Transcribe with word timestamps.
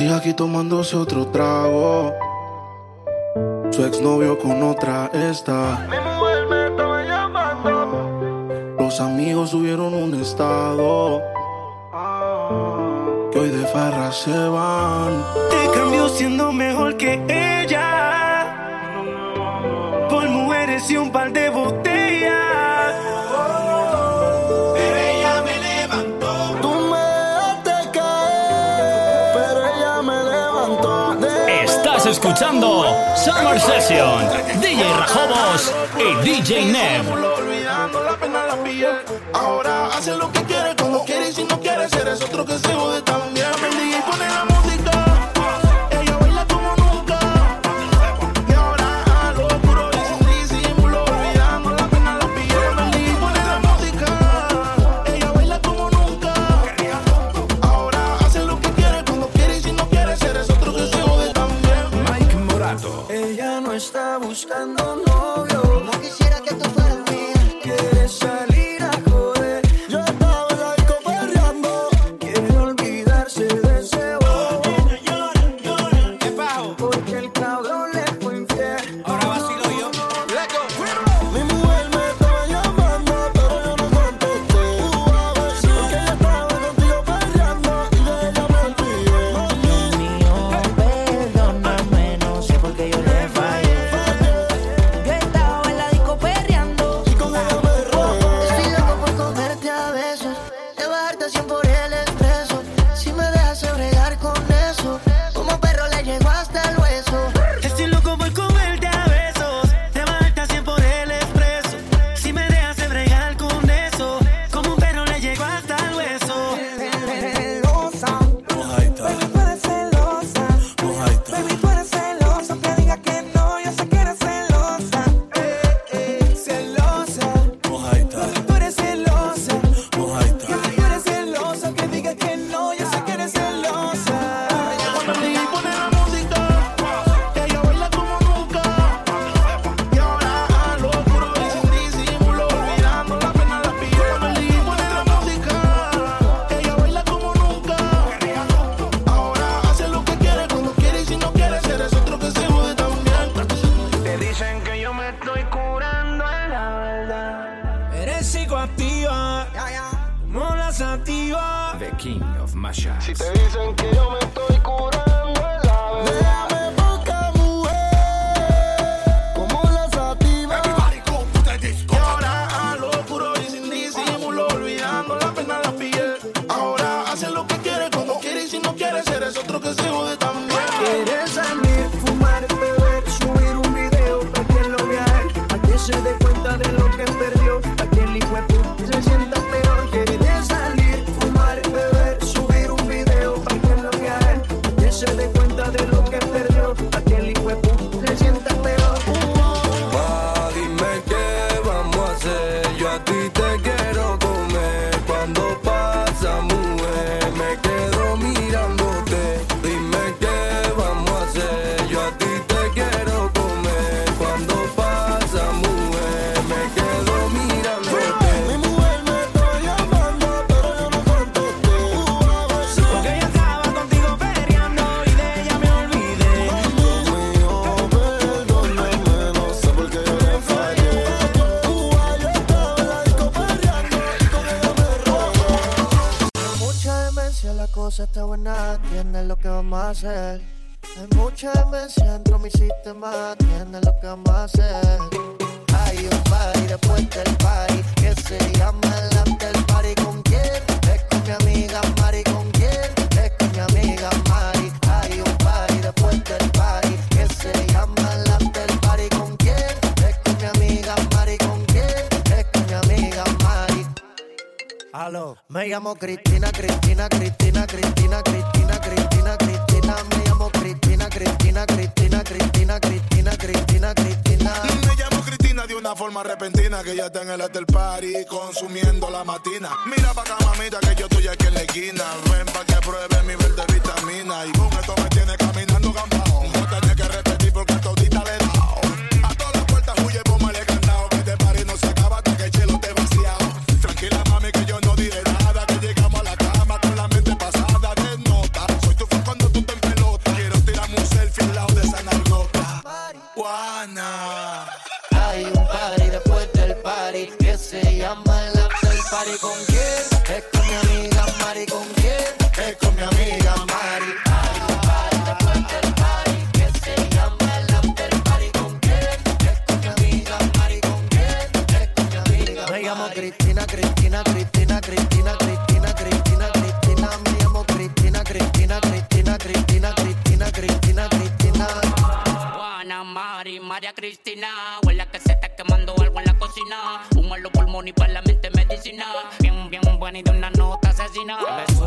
sigue 0.00 0.14
aquí 0.14 0.32
tomándose 0.32 0.96
otro 0.96 1.26
trago. 1.26 2.14
Su 3.70 3.84
exnovio 3.84 4.38
con 4.38 4.62
otra 4.62 5.10
está. 5.12 5.86
Mi 5.90 5.98
mujer 5.98 6.46
me 6.48 6.68
estaba 6.68 7.04
llamando. 7.04 8.76
Los 8.78 8.98
amigos 8.98 9.50
subieron 9.50 9.92
un 9.92 10.14
estado. 10.14 11.20
Que 13.30 13.40
hoy 13.40 13.50
de 13.50 13.66
farra 13.66 14.10
se 14.10 14.48
van. 14.48 15.22
Te 15.50 15.78
cambió 15.78 16.08
siendo 16.08 16.50
mejor 16.50 16.96
que 16.96 17.22
ella. 17.28 18.56
Por 20.08 20.26
mujeres 20.30 20.90
y 20.90 20.96
un 20.96 21.12
par 21.12 21.30
de 21.30 21.50
botellas. 21.50 21.89
escuchando 32.22 32.84
Summer 33.16 33.58
Session, 33.58 34.28
DJ 34.60 34.84
Rajobos 34.98 35.72
y 35.96 36.28
DJ 36.28 36.66
Neb. 36.66 37.02
Ahora 39.32 39.86
hace 39.86 40.14
lo 40.16 40.30
que 40.30 40.42
quiere, 40.42 40.76
cuando 40.76 41.02
quiere 41.04 41.30
y 41.30 41.32
si 41.32 41.44
no 41.44 41.58
quiere 41.58 41.88
ser 41.88 42.08
es 42.08 42.20
otro 42.20 42.44
que 42.44 42.58
se 42.58 42.74
jode 42.74 43.00
también. 43.02 43.46
y 43.48 44.10
pone 44.10 44.28
la 44.28 44.49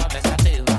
what 0.03 0.25
I 0.25 0.35
do. 0.44 0.72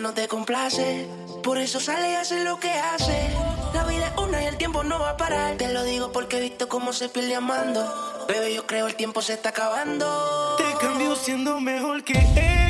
no 0.00 0.12
te 0.14 0.28
complace. 0.28 1.08
Por 1.42 1.58
eso 1.58 1.80
sale 1.80 2.12
y 2.12 2.14
hace 2.14 2.44
lo 2.44 2.58
que 2.60 2.70
hace. 2.70 3.30
La 3.74 3.84
vida 3.84 4.08
es 4.08 4.22
una 4.22 4.42
y 4.42 4.46
el 4.46 4.56
tiempo 4.56 4.84
no 4.84 4.98
va 4.98 5.10
a 5.10 5.16
parar. 5.16 5.56
Te 5.56 5.72
lo 5.72 5.84
digo 5.84 6.12
porque 6.12 6.38
he 6.38 6.40
visto 6.40 6.68
cómo 6.68 6.92
se 6.92 7.08
pierde 7.08 7.34
amando. 7.34 8.26
Bebé, 8.28 8.54
yo 8.54 8.66
creo 8.66 8.86
el 8.86 8.94
tiempo 8.94 9.22
se 9.22 9.34
está 9.34 9.48
acabando. 9.50 10.56
Te 10.56 10.86
cambió 10.86 11.16
siendo 11.16 11.60
mejor 11.60 12.04
que 12.04 12.18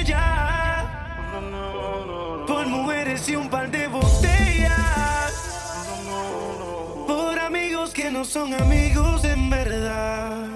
ella. 0.00 1.24
Por 2.46 2.66
mujeres 2.66 3.28
y 3.28 3.36
un 3.36 3.50
par 3.50 3.70
de 3.70 3.88
botellas. 3.88 5.32
Por 7.06 7.38
amigos 7.38 7.90
que 7.90 8.10
no 8.10 8.24
son 8.24 8.54
amigos 8.54 9.24
en 9.24 9.50
verdad. 9.50 10.46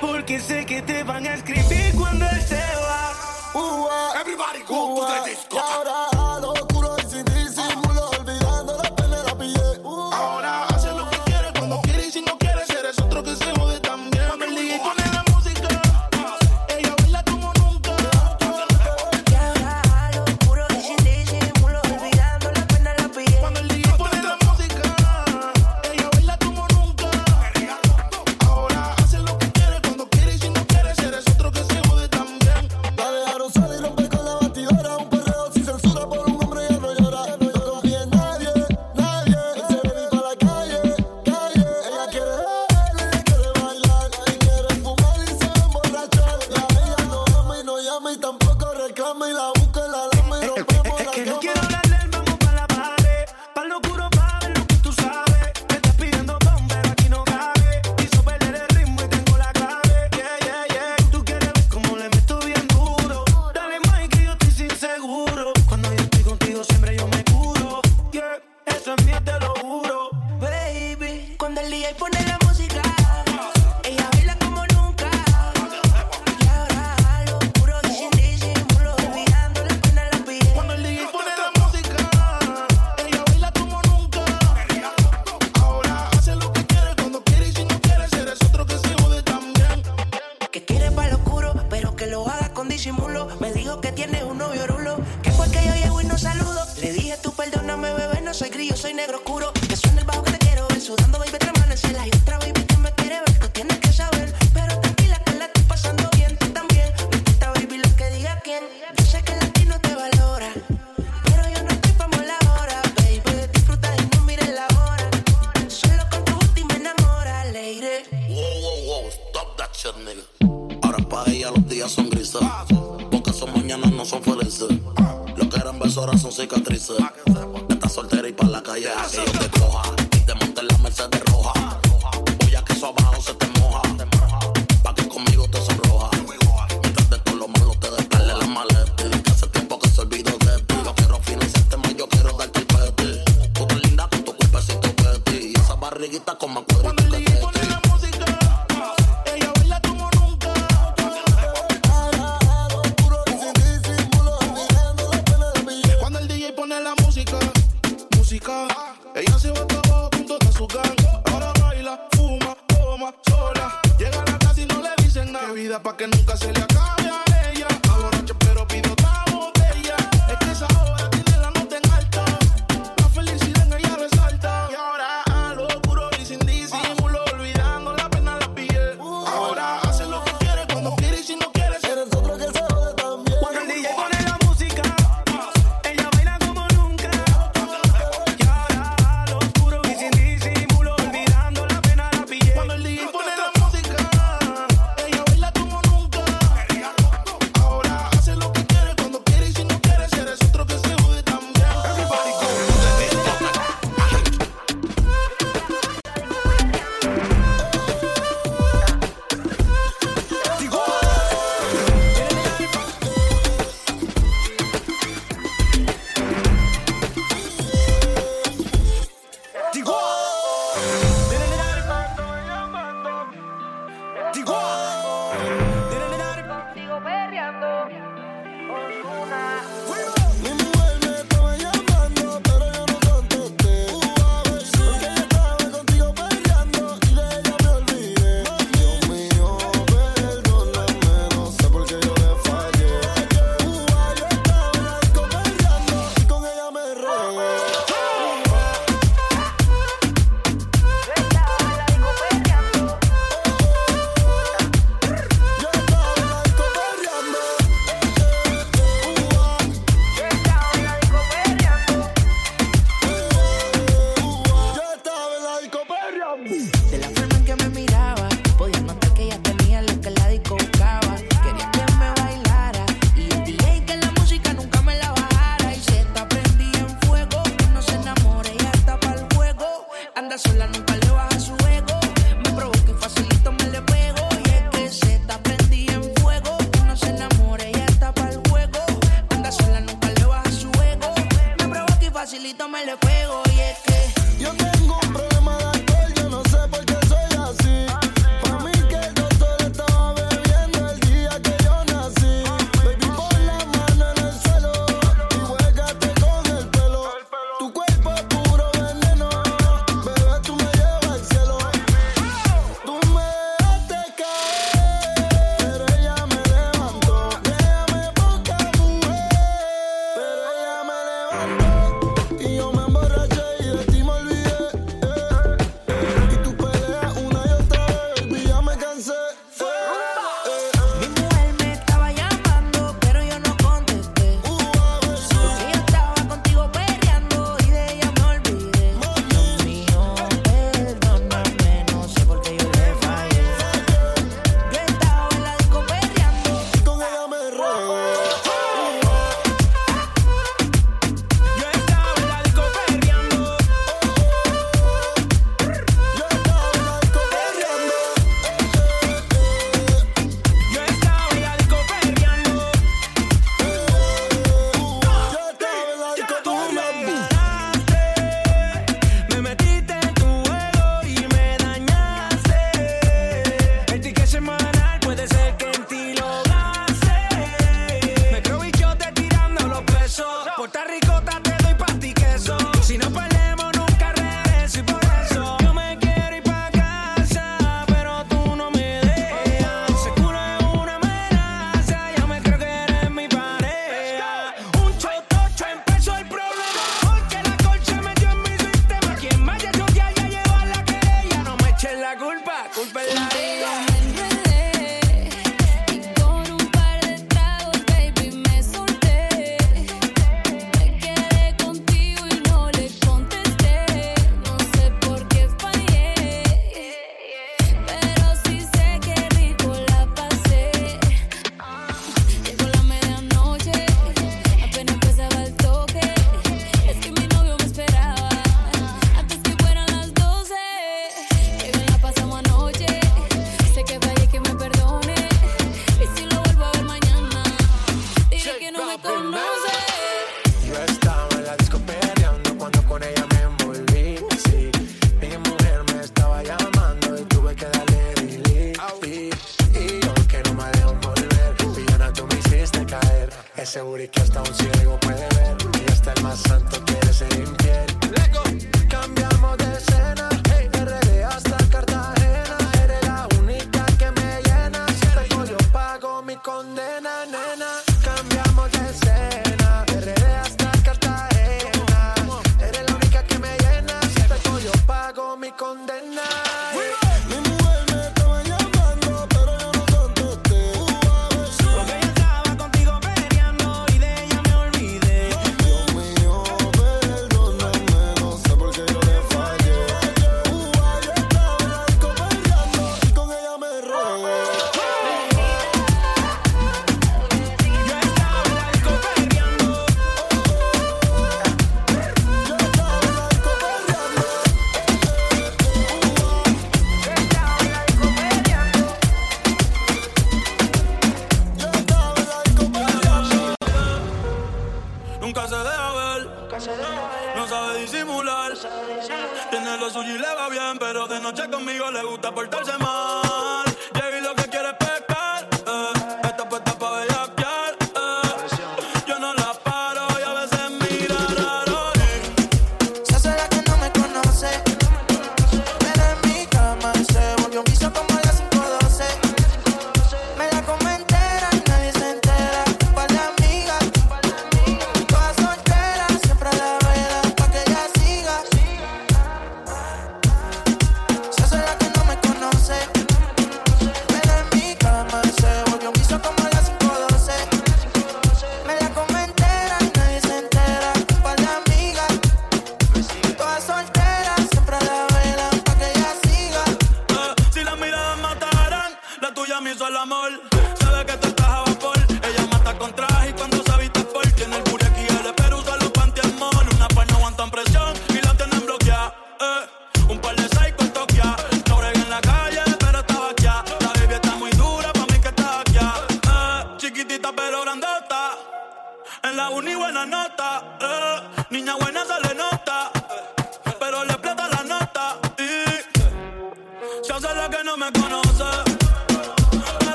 Porque 0.00 0.40
sé 0.40 0.64
que 0.64 0.82
te 0.82 1.02
van 1.02 1.26
a 1.26 1.34
escribir 1.34 1.94
cuando 1.96 2.24
estés. 2.26 2.57
Everybody 3.54 4.60
go 4.66 4.96
to 4.96 5.00
the 5.00 5.24
disco. 5.24 6.17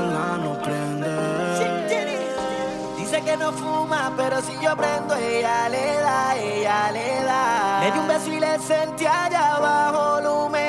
no. 0.00 0.56
Dice 2.96 3.20
que 3.22 3.36
no 3.36 3.52
fuma, 3.52 4.12
pero 4.16 4.40
si 4.40 4.52
yo 4.60 4.76
prendo, 4.76 5.14
ella 5.16 5.68
le 5.68 5.96
da, 5.98 6.36
ella 6.36 6.90
le 6.92 7.24
da. 7.24 7.80
Le 7.80 7.92
di 7.92 7.98
un 7.98 8.08
beso 8.08 8.32
y 8.32 8.40
le 8.40 8.58
sentí 8.58 9.04
allá 9.06 9.56
abajo 9.56 10.20
lumen 10.20 10.61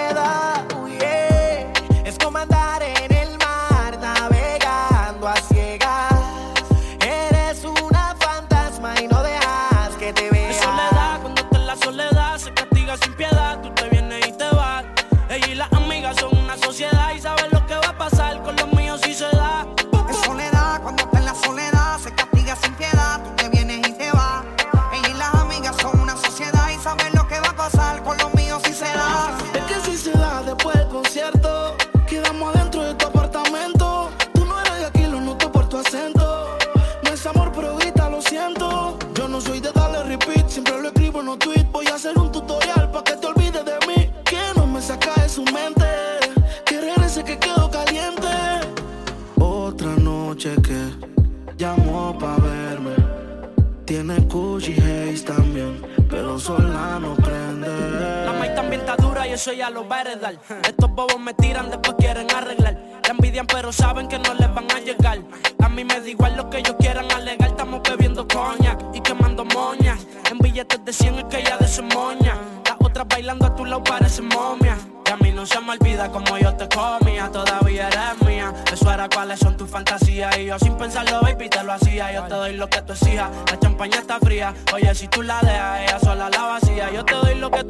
ella 59.64 59.70
los 59.70 59.90
va 59.90 60.02
a. 60.02 60.68
Estos 60.68 60.90
bobos 60.92 61.20
me 61.20 61.34
tiran, 61.34 61.70
después 61.70 61.96
quieren 61.98 62.30
arreglar. 62.32 62.78
La 63.04 63.12
envidian, 63.12 63.48
pero 63.48 63.72
saben 63.72 64.10
que 64.10 64.20
no 64.20 64.34
les 64.34 64.54
van 64.54 64.70
a 64.70 64.80
llegar. 64.80 65.20
A 65.60 65.70
mí 65.70 65.86
me 65.86 66.00
da 66.02 66.08
igual 66.10 66.36
lo 66.36 66.50
que 66.50 66.58
ellos 66.58 66.76
quieran 66.80 67.10
alegar. 67.12 67.50
Estamos 67.50 67.82
bebiendo 67.82 68.28
coña 68.28 68.78
y 68.94 69.00
quemando 69.00 69.46
moñas. 69.46 70.06
En 70.30 70.40
billetes 70.40 70.84
de 70.84 70.92
100 70.92 71.20
es 71.20 71.24
que 71.26 71.40
ella 71.40 71.58
desemoña. 71.58 72.36
Las 72.66 72.76
otras 72.80 73.08
bailando 73.08 73.46
a 73.46 73.56
tu 73.56 73.64
lado 73.64 73.84
parecen 73.84 74.28
momias. 74.28 74.80
Y 75.06 75.12
a 75.12 75.18
mí 75.18 75.32
no 75.32 75.46
se 75.46 75.60
me 75.62 75.72
olvida 75.72 76.12
como 76.12 76.38
yo 76.38 76.54
te 76.56 76.68
comía, 76.68 77.30
todavía 77.32 77.88
eres 77.88 78.22
mía. 78.26 78.54
Eso 78.72 78.92
era 78.92 79.08
cuáles 79.08 79.40
son 79.40 79.56
tus 79.56 79.70
fantasías. 79.70 80.38
Y 80.38 80.46
yo 80.46 80.60
sin 80.60 80.76
pensarlo, 80.76 81.22
baby, 81.22 81.48
te 81.50 81.64
lo 81.64 81.74
hacía. 81.74 82.12
Yo 82.12 82.24
te 82.24 82.36
doy 82.36 82.54
lo 82.54 82.68
que 82.70 82.82
tú 82.82 82.94
exijas. 82.94 83.30
La 83.50 83.60
champaña 83.60 84.00
está 84.00 84.20
fría. 84.20 84.54
Oye, 84.74 84.94
si 84.94 85.08
tú 85.08 85.22
la 85.22 85.40
dejas, 85.42 85.82
ella 85.82 86.00
sola 86.00 86.30
la 86.30 86.42
vacía. 86.44 86.92
Yo 86.92 87.06
te 87.06 87.14
doy 87.16 87.36
lo 87.36 87.50
que 87.50 87.63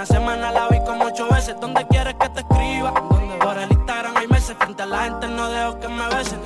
una 0.00 0.06
semana 0.06 0.50
la 0.50 0.66
vi 0.68 0.80
como 0.80 1.04
ocho 1.04 1.28
veces. 1.28 1.60
¿Dónde 1.60 1.86
quieres 1.86 2.14
que 2.14 2.28
te 2.30 2.40
escriba? 2.40 2.90
¿Dónde? 2.90 3.36
Por 3.36 3.58
el 3.58 3.70
Instagram 3.70 4.16
hay 4.16 4.28
meses. 4.28 4.56
Frente 4.58 4.82
a 4.82 4.86
la 4.86 5.02
gente 5.04 5.28
no 5.28 5.50
dejo 5.50 5.78
que 5.78 5.88
me 5.88 6.08
besen. 6.08 6.40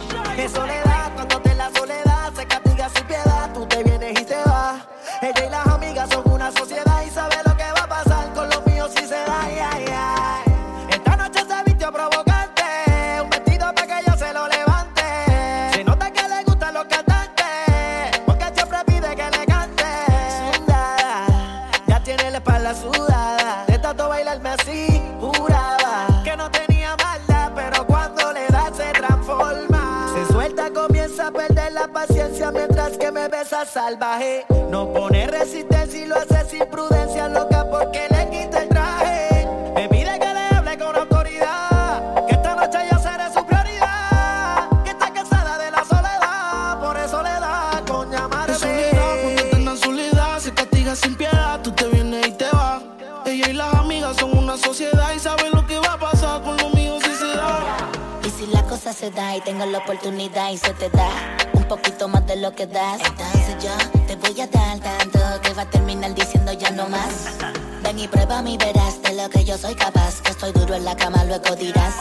Entonces 62.61 63.57
yo 63.65 64.07
te 64.07 64.15
voy 64.17 64.41
a 64.41 64.47
dar 64.47 64.79
tanto 64.79 65.19
que 65.43 65.53
va 65.55 65.63
a 65.63 65.71
terminar 65.71 66.15
diciendo 66.15 66.53
ya 66.53 66.71
no 66.71 66.89
más. 66.89 67.37
Ven 67.83 67.99
y 67.99 68.07
prueba 68.07 68.43
mi 68.43 68.57
verás 68.57 69.03
de 69.03 69.13
lo 69.15 69.29
que 69.29 69.45
yo 69.45 69.59
soy 69.59 69.75
capaz, 69.75 70.21
que 70.23 70.31
estoy 70.31 70.53
duro 70.53 70.75
en 70.75 70.85
la 70.85 70.97
cama, 70.97 71.25
luego 71.25 71.57
dirás. 71.57 71.95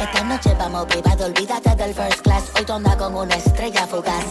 Esta 0.00 0.22
noche 0.24 0.54
vamos 0.58 0.84
privado, 0.86 1.24
olvídate 1.24 1.74
del 1.76 1.94
first 1.94 2.20
class, 2.20 2.44
hoy 2.56 2.64
tonda 2.64 2.96
con 2.96 3.14
una 3.14 3.34
estrella 3.34 3.86
fugaz. 3.86 4.24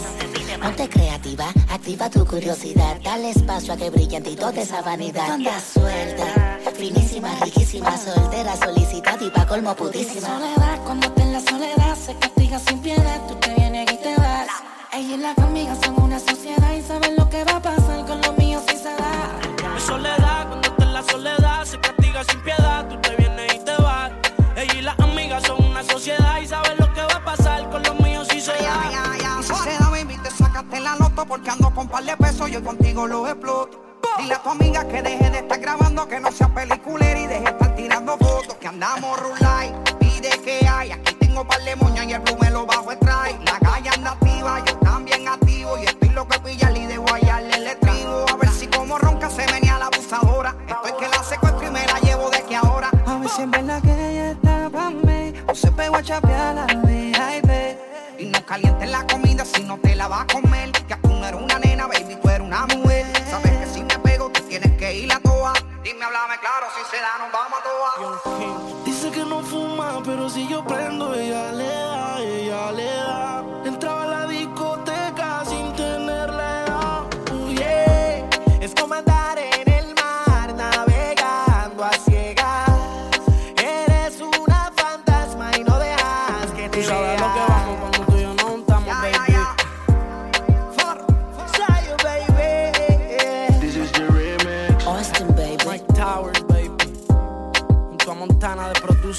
Ponte 0.61 0.87
creativa, 0.87 1.51
activa 1.69 2.09
tu 2.09 2.25
curiosidad, 2.25 3.01
dale 3.03 3.31
espacio 3.31 3.73
a 3.73 3.77
que 3.77 3.89
brille 3.89 4.17
en 4.17 4.23
ti 4.23 4.35
toda 4.35 4.61
esa 4.61 4.81
vanidad. 4.81 5.27
Tonda 5.27 5.59
suelta, 5.59 6.59
finísima, 6.75 7.29
riquísima, 7.41 7.97
soltera, 7.97 8.55
solicitada 8.57 9.23
y 9.23 9.29
pa' 9.31 9.47
colmo 9.47 9.75
pudísima. 9.75 10.27
Soledad, 10.27 10.79
cuando 10.85 11.11
te 11.11 11.21
en 11.23 11.33
la 11.33 11.41
soledad 11.41 11.95
se 11.97 12.15
castiga 12.17 12.59
sin 12.59 12.79
piedad, 12.79 13.19
tú 13.27 13.35
te 13.35 13.53
vienes 13.55 13.91
y 13.91 13.97
te 13.97 14.15
vas. 14.17 14.47
Ella 14.95 15.15
y 15.15 15.17
las 15.17 15.35
amigas 15.39 15.79
son 15.83 15.99
una 16.03 16.19
sociedad 16.19 16.71
y 16.71 16.81
saben 16.83 17.15
lo 17.15 17.27
que 17.27 17.43
va 17.45 17.53
a 17.53 17.61
pasar 17.61 18.05
con 18.05 18.21
lo 18.21 18.33
mío 18.33 18.61
si 18.67 18.77
se 18.77 18.93
da. 18.93 19.39
Mi 19.73 19.81
soledad, 19.81 20.47
cuando 20.47 20.67
estás 20.67 20.85
en 20.85 20.93
la 20.93 21.01
soledad, 21.01 21.65
se 21.65 21.79
castiga 21.79 22.23
sin 22.25 22.39
piedad, 22.41 22.87
tú 22.87 23.01
te 23.01 23.15
vienes 23.15 23.55
y 23.55 23.59
te 23.59 23.75
vas. 23.81 24.11
Ella 24.55 24.73
y 24.75 24.81
las 24.83 24.99
amigas 24.99 25.41
son 25.47 25.65
una 25.65 25.81
sociedad 25.83 26.39
y 26.39 26.45
saben 26.45 26.77
lo 26.77 26.93
que 26.93 27.01
va 27.01 27.15
a 27.15 27.25
pasar 27.25 27.67
con 27.71 27.81
los 27.81 27.99
míos 28.01 28.27
si 28.29 28.39
se 28.39 28.51
da. 28.51 29.09
Y 29.39 29.43
si 29.43 29.55
se 29.55 29.77
da, 29.79 29.89
baby, 29.89 30.15
te 30.21 30.29
sacaste 30.29 30.79
la 30.79 30.95
loto 30.97 31.25
porque 31.25 31.49
ando 31.49 31.73
con 31.73 31.87
par 31.87 32.03
de 32.03 32.15
pesos, 32.15 32.51
yo 32.51 32.63
contigo 32.63 33.07
lo 33.07 33.27
exploto. 33.27 33.81
Dile 34.19 34.35
a 34.35 34.43
tu 34.43 34.49
amiga 34.49 34.87
que 34.87 35.01
deje 35.01 35.27
de 35.31 35.39
estar 35.39 35.59
grabando, 35.59 36.07
que 36.07 36.19
no 36.19 36.31
sea 36.31 36.53
peliculera 36.53 37.19
y 37.19 37.25
deje 37.25 37.41
de 37.41 37.49
estar 37.49 37.75
tirando 37.75 38.15
fotos. 38.19 38.55
Que 38.61 38.67
andamos 38.67 39.19
rulay, 39.19 39.73
pide 39.99 40.29
que 40.45 40.67
hay. 40.67 40.91
Aquí 40.91 41.22
tengo 41.33 41.47
par 41.47 41.63
de 41.63 41.75
moñas 41.75 42.05
y 42.05 42.13
el 42.13 42.19
blue 42.19 42.37
me 42.39 42.49
lo 42.51 42.63
bajo 42.63 42.91
extrae. 42.91 43.35
La 43.45 43.57
calle 43.59 43.89
anda 43.89 44.11
activa, 44.11 44.63
yo 44.65 44.77
también 44.77 45.27
activo. 45.27 45.79
Y 45.79 45.85
estoy 45.85 46.09
loco 46.09 46.31
de 46.33 46.39
pillarle 46.41 46.79
y 46.81 46.85
de 46.85 46.97
guayarle 46.97 47.55
el 47.55 47.67
estribo. 47.67 48.25
A 48.31 48.35
ver 48.35 48.49
si 48.49 48.67
como 48.67 48.99
ronca 48.99 49.31
se 49.31 49.43
venía 49.51 49.79
la 49.79 49.87
abusadora. 49.87 50.55
Estoy 50.67 50.91
que 50.99 51.07
la 51.07 51.23
secuestro 51.23 51.67
y 51.67 51.71
me 51.71 51.87
la 51.87 51.99
llevo 52.01 52.29
de 52.29 52.43
que 52.43 52.55
ahora. 52.55 52.91
A 53.07 53.17
ver 53.17 53.29
si 53.29 53.41
es 53.41 53.49
verdad 53.49 53.81
que 53.81 54.11
ella 54.11 54.31
está 54.31 54.69
pa' 54.69 54.89
mí 54.91 55.33
O 55.47 55.55
se 55.55 55.71
pegó 55.71 55.95
a 55.95 56.03
chapear 56.03 56.55
la 56.55 56.65
VIP 56.65 57.77
Y 58.19 58.25
no 58.25 58.45
calientes 58.45 58.89
la 58.89 59.05
comida 59.07 59.43
si 59.43 59.63
no 59.63 59.79
te 59.79 59.95
la 59.95 60.07
vas 60.07 60.21
a 60.21 60.27
comer. 60.27 60.71
Ya 60.87 60.97
tú 60.97 61.09
no 61.09 61.25
eres 61.25 61.41
una 61.41 61.57
nena, 61.57 61.87
baby, 61.87 62.15
tú 62.21 62.29
eres 62.29 62.45
una 62.45 62.67
mujer. 62.67 63.07
Sabes 63.27 63.57
que 63.57 63.65
si 63.73 63.83
me 63.83 63.97
pego, 63.97 64.29
tú 64.29 64.43
tienes 64.43 64.77
que 64.77 64.93
ir 64.93 65.11
a 65.11 65.19
toa. 65.19 65.53
Dime, 65.83 66.05
háblame 66.05 66.37
claro, 66.39 66.67
si 66.75 66.95
se 66.95 67.01
da, 67.01 67.17
nos 67.17 67.31
vamos 67.31 67.59
a 67.59 67.63
toa. 67.63 68.82
Que 69.13 69.23
no 69.25 69.43
fuma, 69.43 70.01
pero 70.03 70.27
si 70.27 70.47
yo 70.47 70.63
prendo, 70.65 71.13
ella 71.13 71.51
le 71.51 71.67
da, 71.67 72.19
ella 72.19 72.71
le 72.71 72.85
da. 72.85 73.45
Entraba 73.63 74.03
a 74.03 74.07
la 74.07 74.25
discoteca 74.25 74.62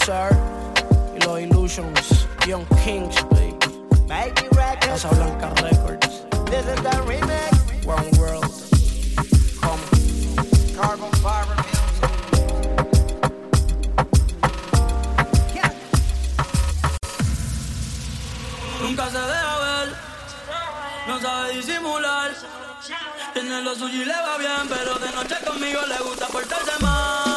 producer. 0.04 0.36
Y 1.16 1.24
los 1.24 1.40
Illusions. 1.40 2.26
Young 2.46 2.64
Kings, 2.84 3.16
baby. 3.30 3.56
Casa 4.80 5.08
Blanca 5.10 5.48
Records. 5.62 6.24
This 6.50 6.66
is 6.66 6.82
the 6.82 6.90
remix. 7.06 7.86
One 7.86 8.10
World. 8.18 8.50
Come. 9.60 9.80
Carbon 10.76 11.10
fiber 11.22 11.56
Nunca 18.82 19.08
se 19.08 19.18
deja 19.18 19.58
ver, 19.58 19.88
no 21.08 21.20
sabe 21.20 21.54
disimular. 21.54 22.32
Tiene 23.32 23.62
lo 23.62 23.74
suyo 23.74 24.02
y 24.02 24.04
le 24.04 24.12
va 24.12 24.36
bien, 24.36 24.68
pero 24.68 24.98
de 24.98 25.12
noche 25.12 25.36
conmigo 25.46 25.80
le 25.88 25.98
gusta 26.04 26.26
portarse 26.26 26.82
mal. 26.82 27.33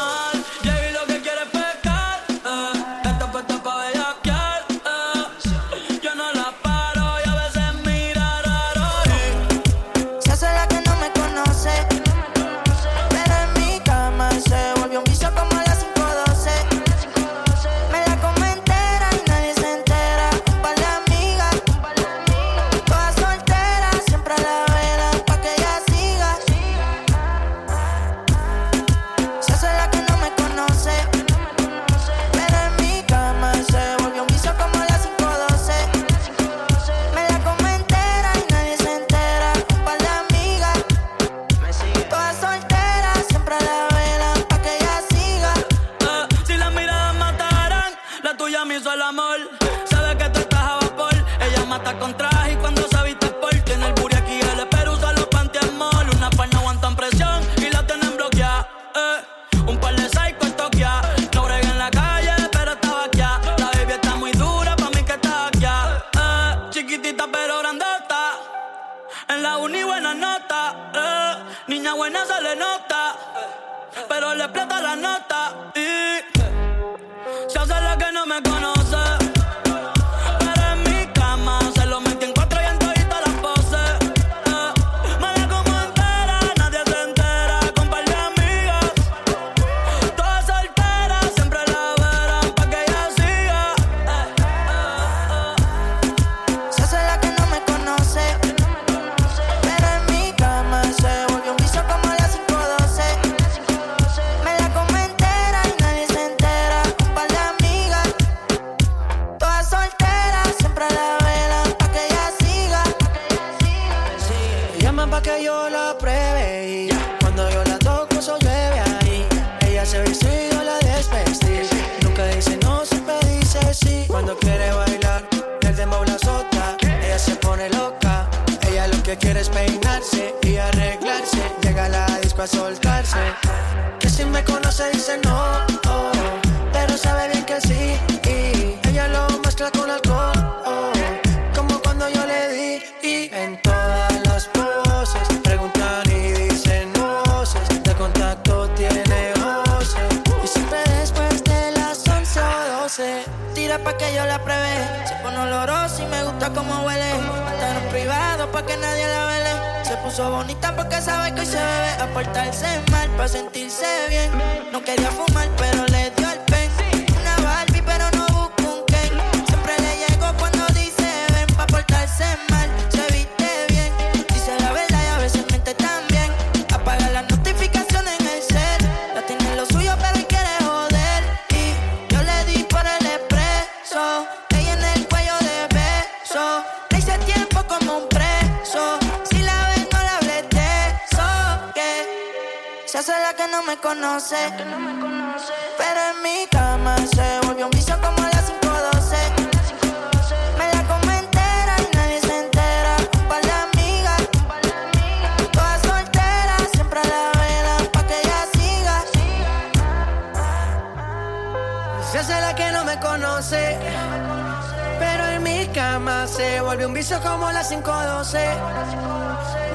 Pero 213.39 215.28
en 215.28 215.43
mi 215.43 215.67
cama 215.67 216.26
se 216.26 216.60
volvió 216.60 216.88
un 216.88 216.93
vicio 216.95 217.21
como 217.21 217.52
la 217.52 217.62
512. 217.62 218.39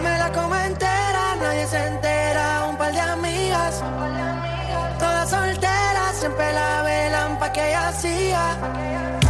Me 0.03 0.19
la 0.19 0.33
como 0.33 0.57
entera, 0.57 1.37
nadie 1.41 1.69
se 1.69 1.87
entera. 1.87 2.67
Un 2.69 2.77
par 2.77 2.93
de 2.93 3.01
amigas, 3.01 3.81
todas 4.99 5.31
solteras, 5.31 6.17
siempre 6.19 6.53
la 6.53 6.83
velan 6.83 7.39
pa' 7.39 7.53
que 7.53 7.69
ella 7.69 7.89
hacía. 7.89 9.22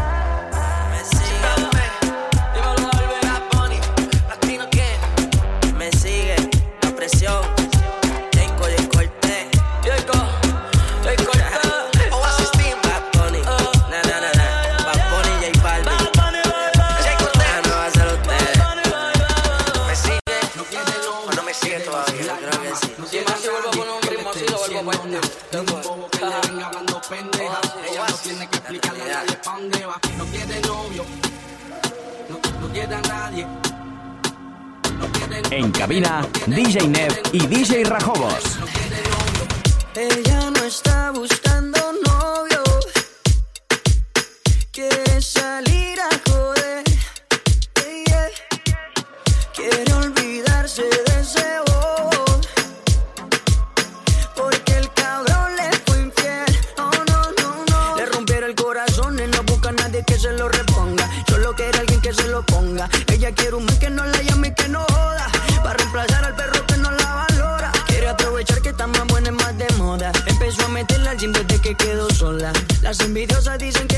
En 35.55 35.71
cabina, 35.71 36.27
DJ 36.47 36.89
Nev 36.89 37.13
y 37.31 37.47
DJ 37.47 37.85
Rajobos. 37.85 38.59
Ella 39.95 40.51
no 40.51 40.65
está 40.65 41.11
buscando 41.11 41.79
novio. 42.07 42.63
Quiere 44.71 45.21
salir 45.21 46.01
a 46.01 46.31
joder. 46.31 46.83
Hey, 47.75 48.03
yeah. 48.07 48.29
Quiere 49.55 49.93
olvidarse 49.93 50.85
de 50.85 51.21
ese 51.21 51.45
bobo. 51.67 52.41
Porque 54.35 54.79
el 54.79 54.91
cabrón 54.95 55.55
le 55.57 55.71
fue 55.85 56.01
infiel. 56.01 56.61
Oh, 56.79 56.91
no, 57.09 57.31
no, 57.43 57.65
no. 57.69 57.97
Le 57.99 58.07
rompieron 58.07 58.49
el 58.49 58.57
corazón 58.57 59.21
y 59.23 59.27
no 59.27 59.43
busca 59.43 59.69
a 59.69 59.73
nadie 59.73 60.03
que 60.07 60.19
se 60.19 60.33
lo 60.33 60.49
reponga. 60.49 61.07
Solo 61.29 61.55
quiere 61.55 61.79
alguien 61.79 62.01
que 62.01 62.15
se 62.15 62.27
lo 62.29 62.43
ponga. 62.47 62.89
Ella 63.13 63.33
quiere 63.33 63.57
un 63.57 63.67
Las 72.83 72.99
envidiosas 72.99 73.57
dicen 73.59 73.87
que 73.87 73.92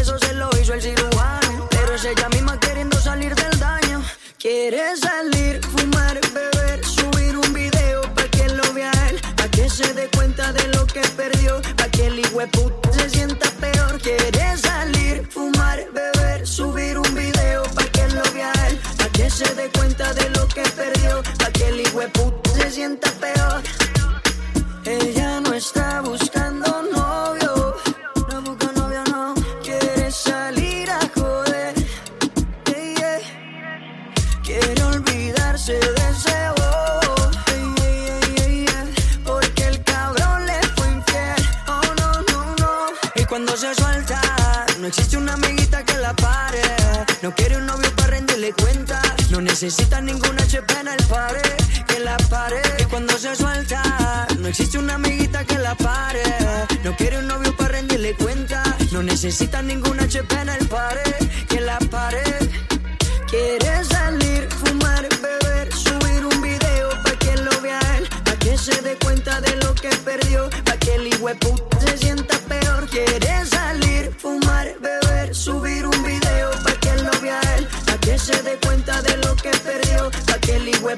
Quiere 72.94 73.44
salir, 73.44 74.12
fumar, 74.18 74.68
beber, 74.80 75.34
subir 75.34 75.84
un 75.84 76.00
video 76.04 76.52
pa' 76.62 76.78
que 76.78 76.94
lo 77.02 77.10
vea 77.20 77.40
él, 77.56 77.66
pa' 77.86 77.98
que 77.98 78.16
se 78.16 78.40
dé 78.44 78.56
cuenta 78.64 79.02
de 79.02 79.16
lo 79.16 79.34
que 79.34 79.50
perdió, 79.50 80.12
pa' 80.28 80.38
que 80.38 80.54
el 80.54 80.68
hijo 80.68 80.90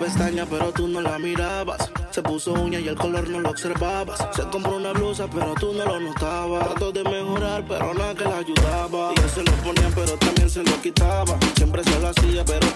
pestaña, 0.00 0.46
pero 0.48 0.72
tú 0.72 0.88
no 0.88 1.02
la 1.02 1.18
mirabas. 1.18 1.90
Se 2.10 2.22
puso 2.22 2.54
uña 2.54 2.80
y 2.80 2.88
el 2.88 2.96
color 2.96 3.28
no 3.28 3.38
lo 3.38 3.50
observabas. 3.50 4.18
Se 4.34 4.42
compró 4.44 4.76
una 4.76 4.92
blusa, 4.92 5.28
pero 5.28 5.54
tú 5.54 5.74
no 5.74 5.84
lo 5.84 6.00
notabas. 6.00 6.66
Trató 6.70 6.90
de 6.90 7.04
mejorar, 7.04 7.64
pero 7.68 7.92
nada 7.92 8.14
que 8.14 8.24
la 8.24 8.38
ayudaba. 8.38 9.12
Y 9.14 9.20
él 9.20 9.30
se 9.30 9.42
lo 9.44 9.52
ponía, 9.62 9.90
pero 9.94 10.16
también 10.16 10.48
se 10.48 10.62
lo 10.62 10.80
quitaba. 10.80 11.38
Siempre 11.54 11.84
se 11.84 12.00
lo 12.00 12.08
hacía, 12.08 12.44
pero 12.44 12.66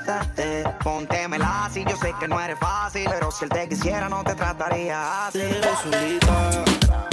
mataste. 0.00 0.64
Póntemela 0.82 1.68
si 1.72 1.84
yo 1.84 1.96
sé 1.96 2.12
que 2.18 2.28
no 2.28 2.40
eres 2.40 2.58
fácil, 2.58 3.06
pero 3.08 3.30
si 3.30 3.44
él 3.44 3.50
te 3.50 3.68
quisiera 3.68 4.08
no 4.08 4.22
te 4.24 4.34
trataría 4.34 5.26
así. 5.26 5.38
Te. 5.38 7.09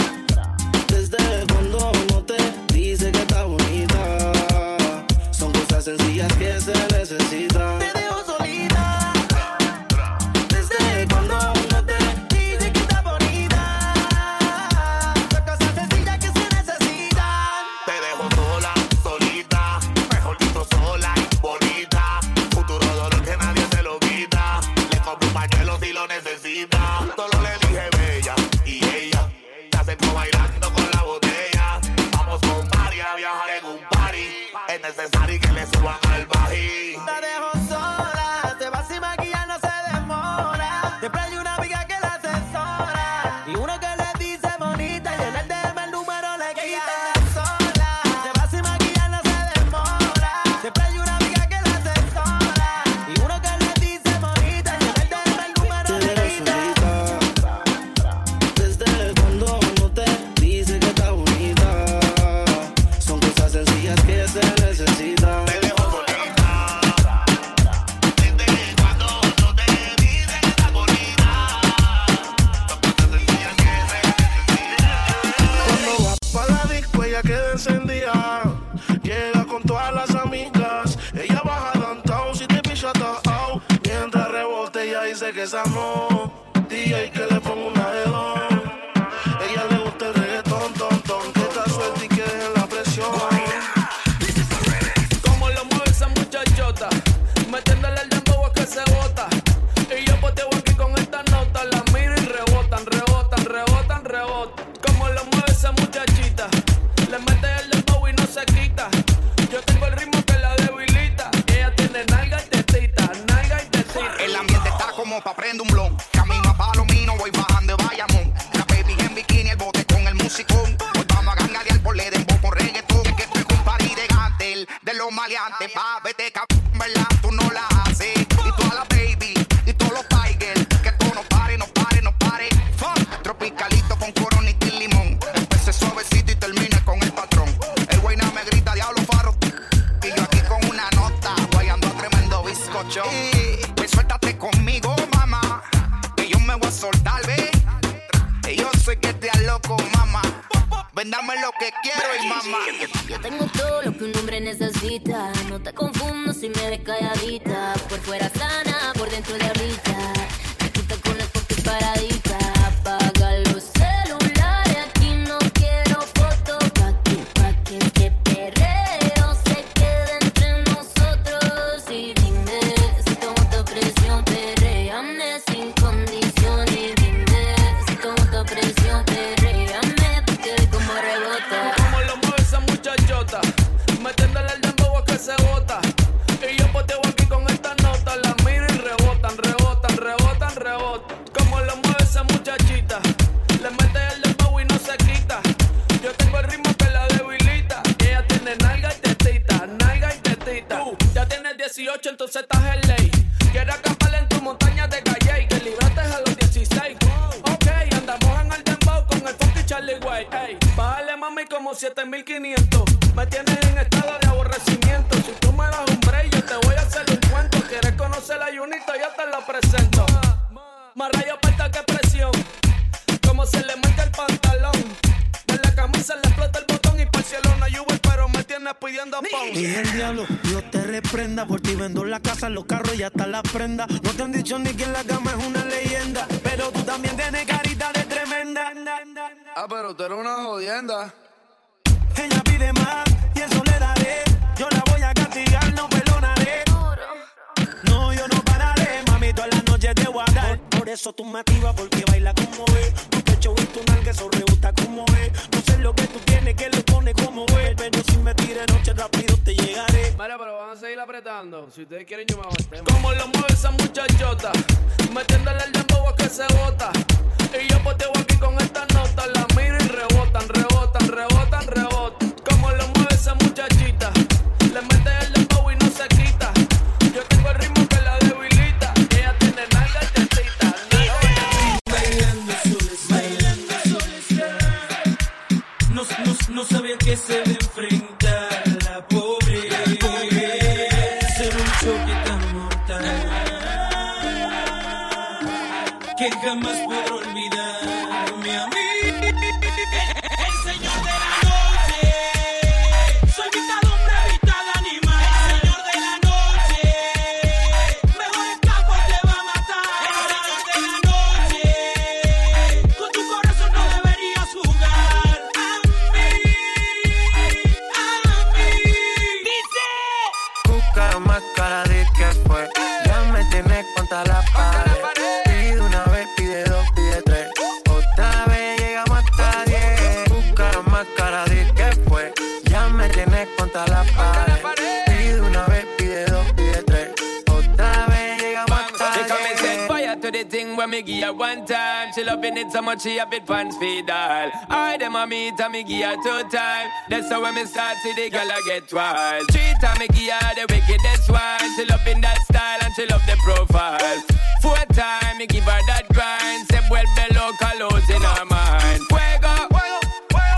It 342.67 342.73
so 342.73 342.81
much 342.81 343.01
she 343.01 343.17
a 343.17 343.25
bit 343.25 343.45
pants 343.45 343.77
feed 343.77 344.09
all. 344.09 344.51
I 344.69 344.97
dem 344.97 345.15
a 345.15 345.25
meet 345.25 345.59
and 345.59 345.71
me 345.71 345.83
give 345.83 346.05
her 346.05 346.15
two 346.15 346.49
time. 346.49 346.89
That's 347.09 347.29
how 347.29 347.41
when 347.41 347.55
me 347.55 347.65
start 347.65 347.97
see 348.03 348.13
the 348.13 348.29
girl 348.29 348.49
I 348.49 348.61
get 348.65 348.91
wild. 348.91 349.47
Three 349.51 349.73
time 349.81 349.99
me 349.99 350.07
give 350.07 350.33
her 350.33 350.55
the 350.55 350.65
wickedest 350.73 351.29
one. 351.29 351.75
She 351.75 351.85
loving 351.85 352.21
that 352.21 352.39
style 352.43 352.79
and 352.83 352.93
she 352.95 353.05
love 353.07 353.21
the 353.25 353.37
profile. 353.43 354.21
Four 354.61 354.75
time 354.93 355.37
me 355.37 355.47
give 355.47 355.63
her 355.63 355.81
that 355.87 356.05
grind. 356.13 356.67
Say 356.69 356.81
well 356.89 357.05
below 357.15 357.51
colors 357.59 358.09
in 358.09 358.21
her 358.21 358.45
mind. 358.45 359.01
Fuego, 359.07 359.55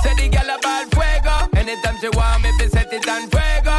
say 0.01 0.13
the 0.17 0.29
girl 0.29 0.49
about 0.57 0.85
fuego. 0.93 1.35
Anytime 1.57 1.97
she 2.01 2.09
want 2.09 2.43
me, 2.43 2.51
fi 2.57 2.67
set 2.67 2.91
it 2.93 3.07
on 3.07 3.29
fuego. 3.29 3.77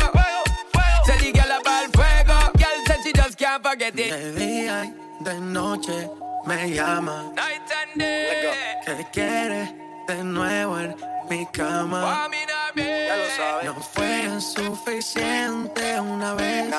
Say 1.04 1.18
the 1.18 1.32
girl 1.32 1.52
about 1.58 1.88
fuego. 1.94 2.38
Girl 2.58 2.78
said 2.86 3.00
she 3.02 3.12
just 3.12 3.36
can't 3.38 3.62
forget 3.62 3.98
it. 3.98 4.10
De 4.10 4.32
día 4.38 4.84
y 4.84 5.09
de 5.20 5.38
noche 5.38 6.10
me 6.46 6.70
llama. 6.70 7.30
Night 7.34 7.70
and 7.70 7.98
day. 7.98 8.50
Que 8.84 9.06
quiere 9.12 9.74
de 10.06 10.24
nuevo 10.24 10.78
en 10.78 10.96
mi 11.28 11.46
cama. 11.52 12.28
Ya 12.74 13.16
lo 13.16 13.30
sabes. 13.36 13.64
No 13.64 13.74
fue 13.74 14.40
suficiente 14.40 16.00
una 16.00 16.34
vez. 16.34 16.72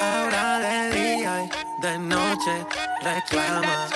Ahora 0.00 0.58
de 0.60 0.90
día 0.90 1.44
y 1.44 1.82
de 1.82 1.98
noche 1.98 2.66
reclama. 3.02 3.88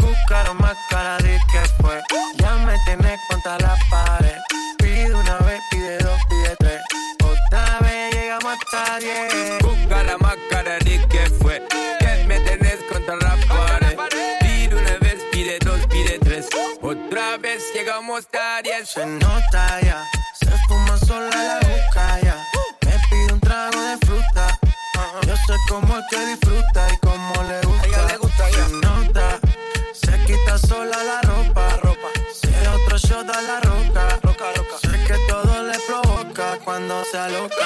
Buscaron 0.00 0.56
más 0.58 0.76
cara 0.90 1.18
de 1.18 1.38
que 1.52 1.60
fue. 1.80 2.02
Ya 2.38 2.56
me 2.56 2.76
tienes 2.84 3.20
contra 3.28 3.58
la 3.58 3.76
pared. 3.90 4.36
Pide 4.78 5.14
una 5.14 5.38
vez, 5.38 5.60
pide 5.70 5.98
dos, 5.98 6.20
pide 6.28 6.56
tres. 6.58 6.80
Otra 7.22 7.78
vez 7.80 8.14
llegamos 8.14 8.58
hasta 8.58 8.98
diez. 8.98 9.61
Llegamos 17.82 18.28
diez. 18.62 18.90
Se 18.90 19.04
nota 19.04 19.80
ya, 19.80 20.04
se 20.34 20.50
fuma 20.68 20.96
sola 20.98 21.30
la 21.30 21.58
boca 21.68 22.20
ya. 22.22 22.36
Me 22.86 22.96
pide 23.10 23.32
un 23.32 23.40
trago 23.40 23.80
de 23.80 23.96
fruta. 24.06 24.58
Yo 25.26 25.36
sé 25.36 25.54
cómo 25.68 25.98
es 25.98 26.04
que 26.10 26.26
disfruta 26.26 26.86
y 26.92 26.96
cómo 26.98 27.34
le 27.48 27.60
gusta. 27.66 28.06
le 28.06 28.16
gusta 28.18 28.44
Se 28.50 28.68
nota, 28.86 29.38
se 29.94 30.24
quita 30.26 30.58
sola 30.58 30.96
la 31.02 31.20
ropa. 31.22 31.76
ropa. 31.82 32.08
Se 32.32 32.68
otro 32.68 32.98
shot 32.98 33.28
a 33.28 33.42
la 33.42 33.60
roca. 33.60 34.18
roca, 34.22 34.44
roca. 34.56 34.76
Sé 34.80 35.04
que 35.04 35.16
todo 35.28 35.62
le 35.64 35.78
provoca 35.80 36.58
cuando 36.64 37.04
se 37.10 37.18
aloca. 37.18 37.61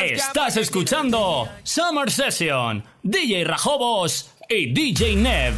Estás 0.00 0.56
escuchando 0.56 1.48
Summer 1.62 2.10
Session, 2.10 2.84
DJ 3.02 3.44
Rajobos 3.44 4.30
y 4.48 4.72
DJ 4.72 5.14
Nev. 5.16 5.54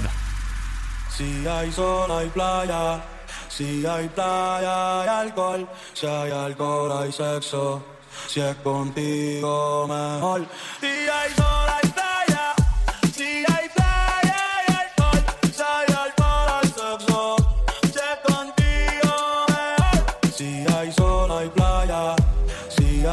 Si 1.16 1.46
hay 1.46 1.72
sol, 1.72 2.10
hay 2.10 2.28
playa. 2.28 3.02
Si 3.48 3.86
hay 3.86 4.08
playa, 4.08 5.00
hay 5.00 5.08
alcohol. 5.08 5.68
Si 5.94 6.06
hay 6.06 6.30
alcohol, 6.30 6.92
hay 7.02 7.12
sexo. 7.12 7.82
Si 8.26 8.40
es 8.40 8.56
contigo, 8.56 9.86
mejor. 9.88 10.46
Si 10.80 10.86
hay 10.86 11.30
sol, 11.34 11.68
hay 11.68 11.89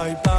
Si 0.07 0.11
hay 0.11 0.36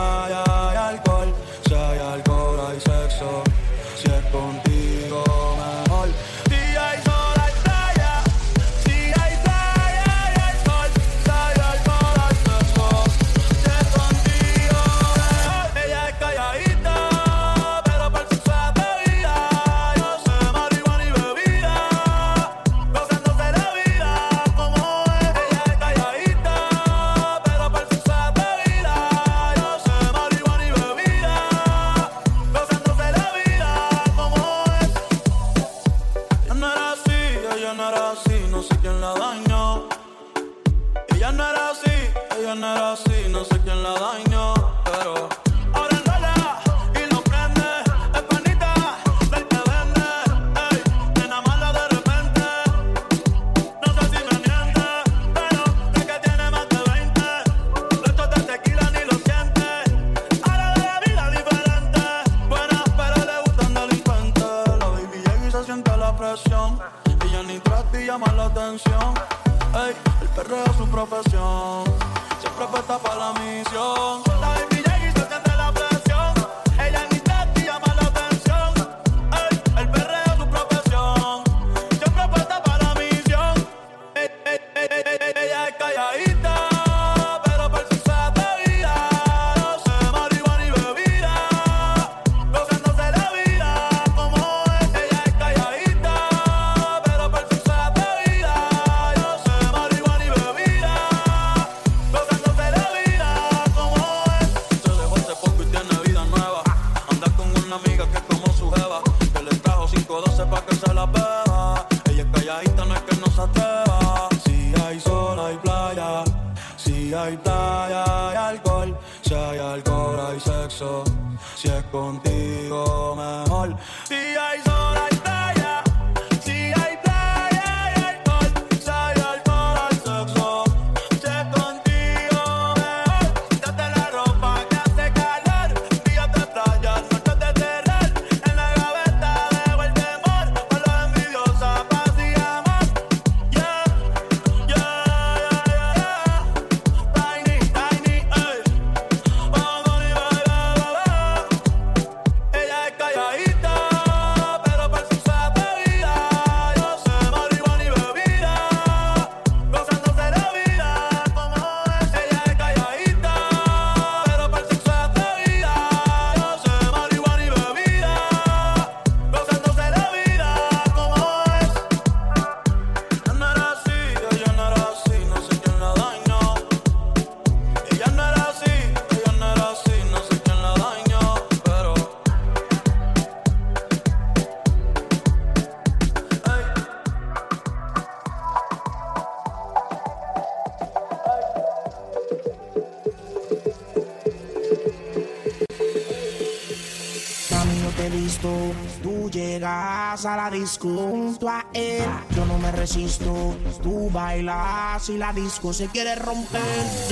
disco 200.68 200.88
junto 200.88 201.48
a 201.48 201.64
él. 201.72 202.04
Yo 202.36 202.44
no 202.44 202.58
me 202.58 202.70
resisto, 202.72 203.56
tú 203.82 204.10
bailas 204.10 205.08
y 205.08 205.16
la 205.16 205.32
disco 205.32 205.72
se 205.72 205.86
quiere 205.86 206.14
romper. 206.14 206.60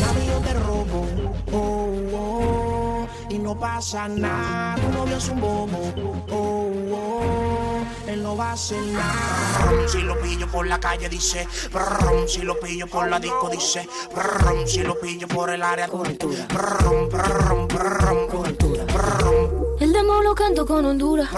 Mami, 0.01 0.27
yo 0.27 0.39
te 0.41 0.53
robo, 0.53 1.07
oh, 1.53 1.91
oh, 2.13 3.07
y 3.31 3.39
no 3.39 3.59
pasa 3.59 4.09
nada. 4.09 4.75
Tu 4.75 4.93
novio 4.93 5.17
es 5.17 5.29
un 5.31 5.41
bobo, 5.41 5.95
oh, 6.31 6.71
oh, 6.93 7.85
él 8.07 8.23
no 8.23 8.37
va 8.37 8.51
a 8.51 8.53
hacer 8.53 8.83
nada. 8.89 9.89
Si 9.89 10.03
lo 10.03 10.21
pillo 10.21 10.47
por 10.49 10.67
la 10.67 10.79
calle, 10.79 11.09
dice, 11.09 11.49
brum, 11.73 12.29
si 12.29 12.43
lo 12.43 12.61
pillo 12.61 12.87
por 12.87 13.09
la 13.09 13.19
disco, 13.19 13.49
dice, 13.49 13.89
brum, 14.15 14.67
si 14.67 14.83
lo 14.83 15.01
pillo 15.01 15.27
por 15.29 15.49
el 15.49 15.63
área, 15.63 15.89
cobertura, 15.89 16.47
brum, 16.49 17.09
brum, 17.09 17.69
brum, 17.69 18.29
cobertura, 18.29 18.85
brum. 18.85 19.66
Demo 19.97 20.21
lo 20.21 20.35
canto 20.35 20.67
con 20.67 20.85
Honduras. 20.85 21.31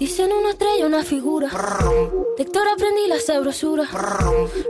Dicen 0.00 0.32
una 0.32 0.48
estrella, 0.48 0.86
una 0.86 1.04
figura. 1.04 1.50
De 2.38 2.42
Héctor 2.42 2.66
aprendí 2.68 3.06
la 3.06 3.20
sabrosura. 3.20 3.84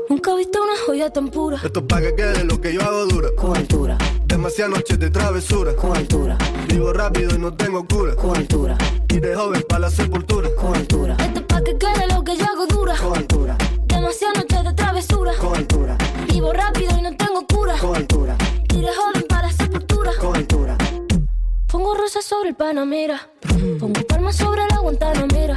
Nunca 0.09 0.33
he 0.33 0.37
visto 0.39 0.61
una 0.61 0.73
joya 0.85 1.11
tan 1.11 1.29
pura. 1.29 1.61
Esto 1.63 1.79
es 1.79 1.87
pa' 1.87 2.01
que 2.01 2.17
quede 2.17 2.43
lo 2.43 2.61
que 2.61 2.75
yo 2.75 2.83
hago 2.83 3.07
dura. 3.07 3.29
Con 3.37 3.57
altura. 3.57 3.97
Demasiadas 4.25 4.79
noches 4.79 4.99
de 4.99 5.11
travesura. 5.11 5.77
Con 5.77 5.97
altura. 5.97 6.37
Vivo 6.67 6.93
rápido 6.93 7.37
y 7.37 7.39
no 7.39 7.55
tengo 7.55 7.87
cura. 7.87 8.17
Con 8.17 8.37
altura. 8.37 8.77
Y 9.09 9.21
de 9.21 9.37
joven 9.37 9.65
para 9.69 9.83
la 9.83 9.91
sepultura. 9.91 10.49
Con 10.61 10.75
altura. 10.75 11.17
Esto 11.21 11.39
es 11.39 11.47
pa' 11.47 11.63
que 11.63 11.79
quede 11.79 12.09
lo 12.13 12.25
que 12.25 12.37
yo 12.37 12.45
hago 12.45 12.67
dura. 12.67 12.97
Con 12.97 13.17
altura. 13.17 13.57
Demasiadas 13.87 14.39
noches 14.39 14.65
de 14.65 14.73
travesura. 14.73 15.33
Con 15.41 15.55
altura. 15.55 15.97
Vivo 16.27 16.53
rápido 16.53 16.96
sobre 22.37 22.51
el 22.51 22.55
Panamera. 22.55 23.21
Pongo 23.79 24.01
palmas 24.07 24.37
sobre 24.37 24.67
la 24.69 24.79
Guantanamera. 24.79 25.57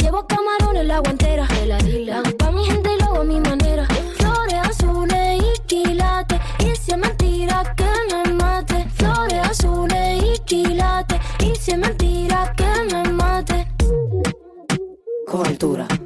Llevo 0.00 0.26
camarones 0.26 0.86
la 0.86 0.98
guantera. 1.00 1.46
La 1.66 2.18
hago 2.18 2.36
pa' 2.36 2.50
mi 2.50 2.64
gente 2.64 2.90
y 2.94 3.00
lo 3.00 3.06
hago 3.06 3.20
a 3.20 3.24
mi 3.24 3.40
manera. 3.40 3.86
Flores 4.16 4.60
azules 4.62 5.42
y 5.42 5.60
quilates. 5.66 6.40
Y 6.58 6.76
si 6.76 6.92
es 6.92 6.98
mentira 6.98 7.74
que 7.76 7.90
me 8.10 8.32
mate. 8.32 8.86
Flores 8.94 9.40
azules 9.48 10.24
y 10.24 10.38
quilates. 10.40 11.20
Y 11.40 11.54
si 11.54 11.72
es 11.72 11.78
mentira 11.78 12.52
que 12.56 12.94
me 12.94 13.12
mate. 13.12 13.68
Con 15.26 16.05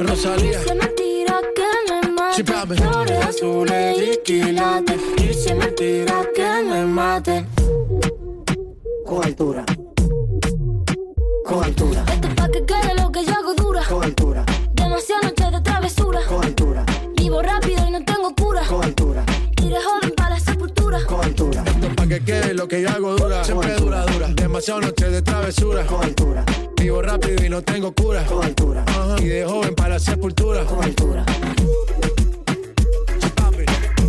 Rosalía. 0.00 0.60
Es 0.60 0.74
mentira 0.74 1.40
que 1.54 1.92
me 1.92 2.10
mate. 2.10 2.36
Sí. 2.36 2.82
Flores 2.82 3.24
azules 3.24 3.96
y 3.98 4.18
quilates. 4.24 5.00
Es 5.18 5.54
mentira 5.54 6.28
que 6.34 6.62
me 6.68 6.84
mate. 6.84 7.46
Con 9.06 9.24
altura. 9.24 9.64
Con 11.44 11.64
altura. 11.64 12.04
Esto 12.12 12.28
es 12.28 12.34
pa' 12.34 12.48
que 12.48 12.64
quede 12.64 12.94
lo 12.96 13.12
que 13.12 13.24
yo 13.24 13.32
hago 13.32 13.54
dura. 13.54 13.82
Con 13.88 14.02
altura. 14.02 14.44
Demasiadas 14.72 15.24
noches 15.24 15.52
de 15.52 15.60
travesura. 15.60 16.20
Con 16.28 16.44
altura. 16.44 16.84
Vivo 17.16 17.42
rápido 17.42 17.86
y 17.86 17.90
no 17.90 18.04
tengo 18.04 18.34
cura. 18.34 18.62
Con 18.66 18.82
altura. 18.84 19.24
De 19.24 19.80
joven 19.80 20.12
para 20.16 20.30
la 20.30 20.40
sepultura. 20.40 20.98
Con 21.06 21.24
altura. 21.24 21.64
Esto 21.66 21.86
es 21.86 21.94
pa' 21.94 22.06
que 22.06 22.20
quede 22.24 22.54
lo 22.54 22.68
que 22.68 22.82
yo 22.82 22.88
hago 22.90 23.16
dura. 23.16 23.44
Siempre 23.44 23.74
dura, 23.74 24.04
dura. 24.06 24.28
Demasiado 24.28 24.80
noches 24.80 25.10
de 25.10 25.22
travesura. 25.22 25.86
Con 25.86 26.02
altura. 26.04 26.44
Vivo 26.76 27.02
rápido 27.02 27.44
y 27.44 27.48
no 27.48 27.62
tengo 27.62 27.92
cura. 27.92 28.24
Con 28.26 28.44
altura. 28.44 28.84
Ajá. 28.86 29.16
Y 29.20 29.26
de 29.26 29.44
joven 29.44 29.74
para 29.74 29.90
la 29.90 29.98
sepultura. 29.98 30.64
Con 30.64 30.82
altura. 30.82 31.24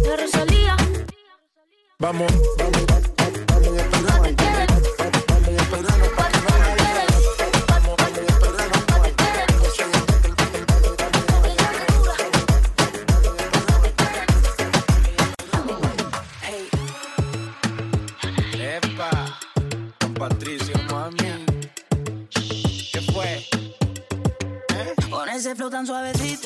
La 0.04 0.16
Rosalía. 0.16 0.76
Vamos, 2.00 2.32
vamos, 2.58 2.86
flow 25.56 25.70
tan 25.70 25.86
suavecito. 25.86 26.45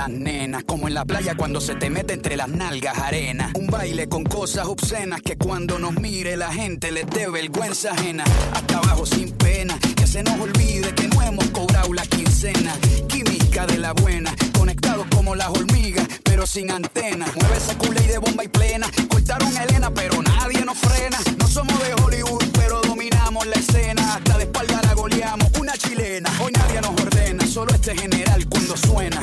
las 0.00 0.08
nenas, 0.08 0.64
como 0.64 0.88
en 0.88 0.94
la 0.94 1.04
playa 1.04 1.34
cuando 1.34 1.60
se 1.60 1.74
te 1.74 1.90
mete 1.90 2.14
entre 2.14 2.34
las 2.34 2.48
nalgas 2.48 2.96
arena. 2.96 3.52
Un 3.54 3.66
baile 3.66 4.08
con 4.08 4.24
cosas 4.24 4.66
obscenas 4.66 5.20
que 5.20 5.36
cuando 5.36 5.78
nos 5.78 5.92
mire 5.92 6.38
la 6.38 6.50
gente 6.50 6.90
les 6.90 7.06
dé 7.10 7.28
vergüenza 7.28 7.90
ajena. 7.92 8.24
Hasta 8.54 8.78
abajo 8.78 9.04
sin 9.04 9.30
pena, 9.32 9.78
que 9.94 10.06
se 10.06 10.22
nos 10.22 10.40
olvide 10.40 10.94
que 10.94 11.06
no 11.06 11.20
hemos 11.20 11.44
cobrado 11.50 11.92
la 11.92 12.06
quincena. 12.06 12.72
Química 13.08 13.66
de 13.66 13.76
la 13.76 13.92
buena, 13.92 14.34
conectados 14.56 15.06
como 15.14 15.34
las 15.34 15.48
hormigas, 15.48 16.06
pero 16.24 16.46
sin 16.46 16.70
antena. 16.70 17.26
Mueve 17.38 17.58
esa 17.58 17.76
culé 17.76 18.00
de 18.00 18.16
bomba 18.16 18.42
y 18.42 18.48
plena. 18.48 18.90
Cortaron 19.06 19.54
a 19.54 19.64
Elena, 19.64 19.92
pero 19.92 20.22
nadie 20.22 20.64
nos 20.64 20.78
frena. 20.78 21.18
No 21.36 21.46
somos 21.46 21.78
de 21.78 21.92
Hollywood, 22.02 22.44
pero 22.54 22.80
dominamos 22.80 23.46
la 23.46 23.56
escena. 23.56 24.14
Hasta 24.14 24.38
de 24.38 24.44
espalda 24.44 24.80
la 24.82 24.94
goleamos, 24.94 25.48
una 25.60 25.76
chilena. 25.76 26.30
Hoy 26.40 26.52
nadie 26.52 26.80
nos 26.80 26.98
ordena, 26.98 27.46
solo 27.46 27.74
este 27.74 27.94
general 27.94 28.48
cuando 28.48 28.78
suena. 28.78 29.20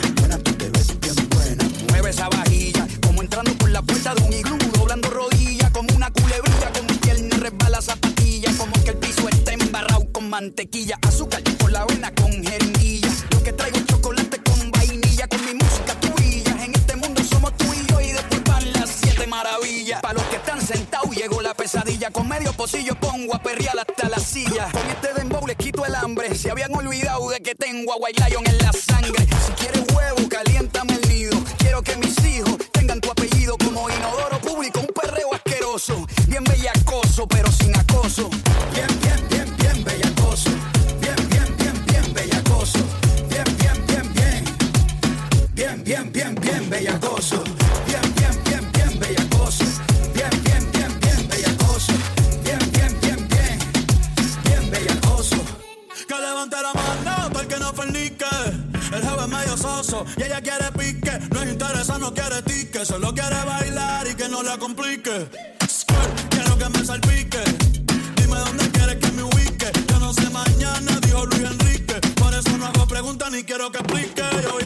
mantequilla, 10.57 10.97
azúcar 11.07 11.39
y 11.45 11.51
por 11.51 11.71
la 11.71 11.81
avena 11.81 12.11
con 12.15 12.31
jeringuilla. 12.31 13.07
Lo 13.29 13.43
que 13.43 13.53
traigo 13.53 13.77
es 13.77 13.85
chocolate 13.85 14.41
con 14.41 14.71
vainilla, 14.71 15.27
con 15.27 15.45
mi 15.45 15.53
música 15.53 15.93
tú. 15.99 16.07
En 16.17 16.73
este 16.73 16.95
mundo 16.95 17.23
somos 17.23 17.55
tú 17.57 17.65
y 17.75 17.85
yo 17.85 18.01
y 18.01 18.11
después 18.11 18.43
van 18.43 18.73
las 18.73 18.89
siete 18.89 19.27
maravillas. 19.27 20.01
Para 20.01 20.15
los 20.15 20.23
que 20.23 20.37
están 20.37 20.59
sentados 20.59 21.15
llegó 21.15 21.43
la 21.43 21.53
pesadilla, 21.53 22.09
con 22.09 22.27
medio 22.27 22.53
pocillo 22.53 22.95
pongo 22.95 23.35
a 23.35 23.43
perrear 23.43 23.77
hasta 23.77 24.09
la 24.09 24.17
silla. 24.17 24.67
Con 24.71 24.81
este 24.89 25.13
dembow 25.13 25.45
les 25.45 25.57
quito 25.57 25.85
el 25.85 25.93
hambre, 25.93 26.33
se 26.33 26.49
habían 26.49 26.73
olvidado 26.73 27.29
de 27.29 27.39
que 27.39 27.53
tengo 27.53 27.93
a 27.93 27.97
White 27.97 28.23
Lion 28.27 28.43
en 28.47 28.57
la 28.57 28.73
sangre. 28.73 29.27
Si 29.45 29.51
quieres 29.51 29.83
huevo, 29.93 30.27
caliéntame 30.27 30.95
el 30.95 31.07
nido. 31.07 31.37
Quiero 31.59 31.83
que 31.83 31.95
mis 31.97 32.17
hijos 32.25 32.57
tengan 32.71 32.99
tu 32.99 33.11
apellido 33.11 33.59
como 33.59 33.91
inodoro 33.91 34.39
público, 34.41 34.79
un 34.79 34.87
perreo 34.87 35.35
asqueroso, 35.35 36.07
bien 36.27 36.43
bellacoso 36.43 37.27
pero 37.27 37.51
sin 37.51 37.77
acoso. 37.77 38.27
de 62.41 62.69
que 62.69 62.85
solo 62.85 63.13
quiere 63.13 63.43
bailar 63.45 64.07
y 64.07 64.13
que 64.15 64.29
no 64.29 64.43
la 64.43 64.57
complique. 64.57 65.27
Squirt, 65.67 66.29
quiero 66.29 66.57
que 66.57 66.69
me 66.69 66.85
salpique. 66.85 67.41
Dime 68.15 68.37
dónde 68.37 68.69
quieres 68.71 68.97
que 68.97 69.11
me 69.11 69.23
ubique. 69.23 69.71
Yo 69.89 69.99
no 69.99 70.13
sé 70.13 70.29
mañana, 70.29 70.99
dijo 71.01 71.25
Luis 71.25 71.41
Enrique. 71.41 71.95
Por 72.15 72.33
eso 72.33 72.57
no 72.57 72.67
hago 72.67 72.87
preguntas 72.87 73.31
ni 73.31 73.43
quiero 73.43 73.71
que 73.71 73.79
explique. 73.79 74.23
Yo 74.43 74.57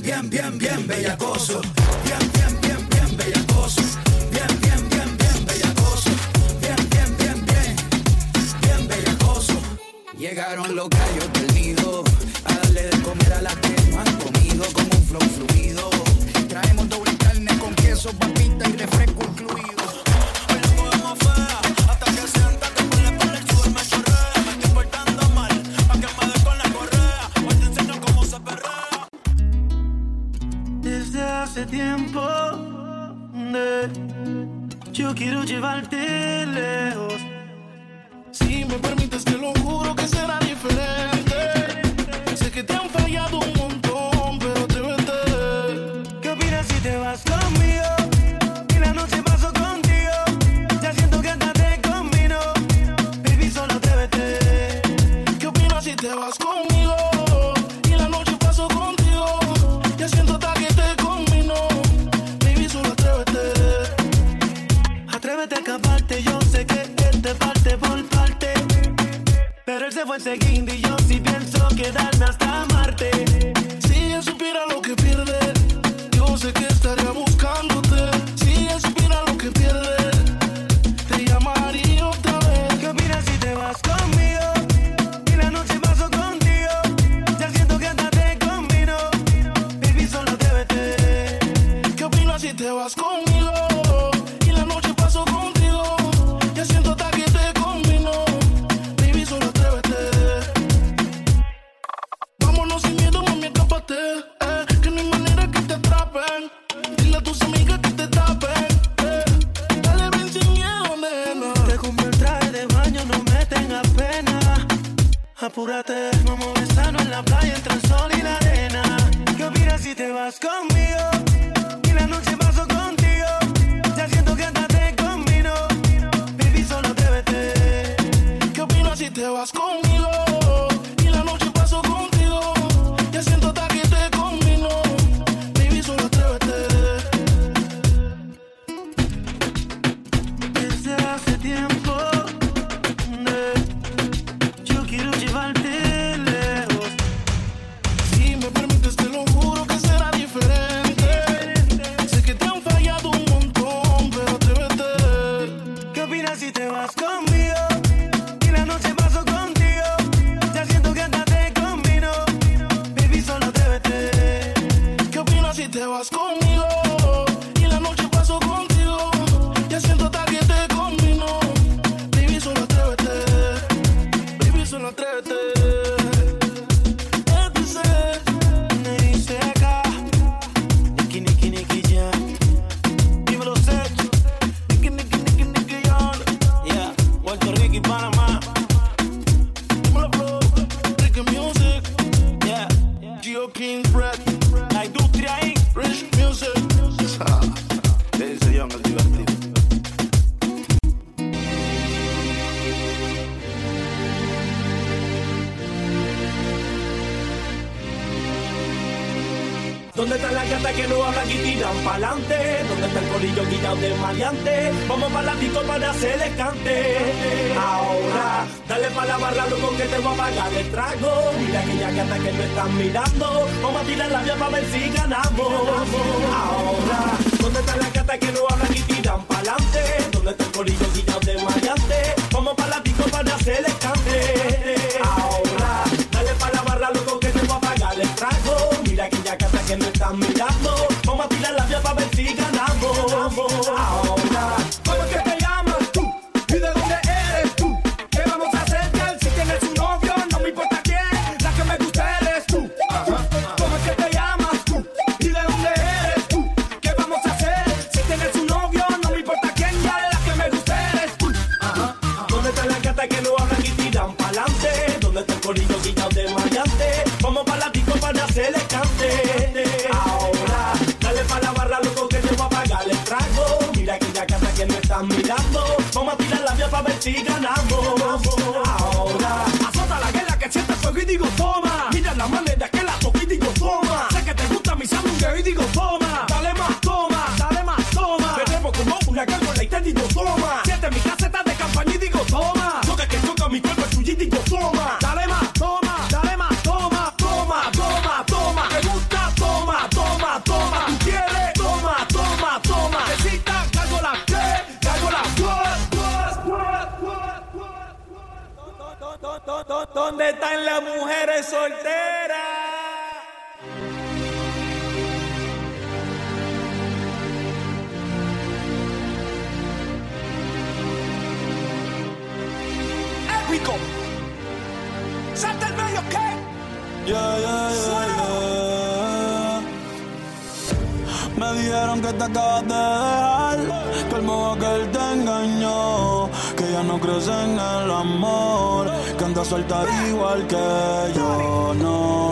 bien, 0.00 0.28
bien, 0.30 0.58
bien 0.58 0.86
bellacoso. 0.86 1.60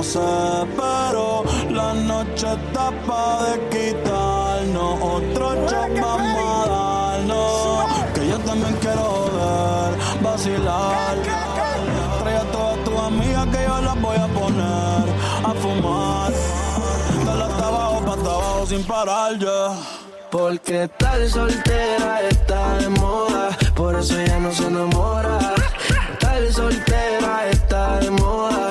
Sé, 0.09 0.67
pero 0.75 1.45
la 1.71 1.93
noche 1.93 2.47
está 2.55 2.91
pa' 3.07 3.43
de 3.45 3.55
quitarnos, 3.73 4.95
otro 5.03 5.47
shot 5.69 5.93
vamos 6.01 6.45
a 6.49 6.69
darnos, 6.73 8.13
que 8.15 8.29
yo 8.29 8.39
también 8.39 8.75
quiero 8.81 9.25
ver, 9.37 10.23
vacilar. 10.23 11.17
Trae 12.21 12.37
a 12.37 12.45
todas 12.51 12.85
tus 12.85 12.99
amigas 12.99 13.47
que 13.53 13.61
yo 13.69 13.81
las 13.83 14.01
voy 14.01 14.17
a 14.17 14.29
poner 14.29 15.05
a 15.45 15.53
fumar. 15.63 16.33
Dale 17.27 17.45
hasta 17.45 17.67
abajo, 17.67 18.01
pa' 18.07 18.15
hasta 18.15 18.31
abajo 18.31 18.67
sin 18.67 18.85
parar 18.85 19.39
ya. 19.39 19.63
Porque 20.31 20.85
estar 20.85 21.29
soltera 21.29 22.23
está 22.31 22.79
de 22.79 22.89
moda, 22.89 23.51
por 23.75 23.95
eso 23.99 24.19
ella 24.19 24.39
no 24.39 24.53
se 24.53 24.67
enamora. 24.67 25.39
Estar 26.13 26.53
soltera 26.53 27.49
está 27.51 27.99
de 28.01 28.11
moda, 28.11 28.71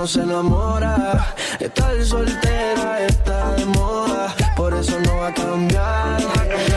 No 0.00 0.06
se 0.06 0.22
enamora. 0.22 1.34
Estar 1.58 2.02
soltera 2.02 3.04
está 3.06 3.52
de 3.52 3.66
moda, 3.66 4.34
por 4.56 4.72
eso 4.72 4.98
no 4.98 5.16
va 5.18 5.28
a 5.28 5.34
cambiar. 5.34 6.18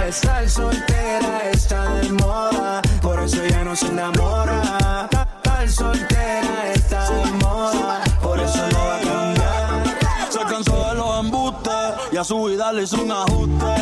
Estar 0.10 0.50
soltera 0.50 1.50
está 1.54 1.96
de 2.02 2.12
moda, 2.12 2.82
por 3.02 3.18
eso 3.22 3.42
ya 3.48 3.64
no 3.64 3.78
se 3.78 3.88
enamora. 3.88 5.08
Estar 5.10 5.70
soltera 5.70 6.74
está 6.74 7.10
de 7.12 7.32
moda, 7.44 8.04
por 8.22 8.42
eso 8.42 8.62
no 8.74 8.80
va 8.90 8.96
a 8.98 9.00
cambiar. 9.00 9.84
Se 10.30 10.40
cansó 10.40 10.90
de 10.90 10.96
los 10.96 11.20
embustes 11.22 11.94
y 12.12 12.18
a 12.18 12.24
su 12.26 12.44
vida 12.44 12.74
le 12.74 12.84
hizo 12.84 13.02
un 13.02 13.12
ajuste. 13.14 13.74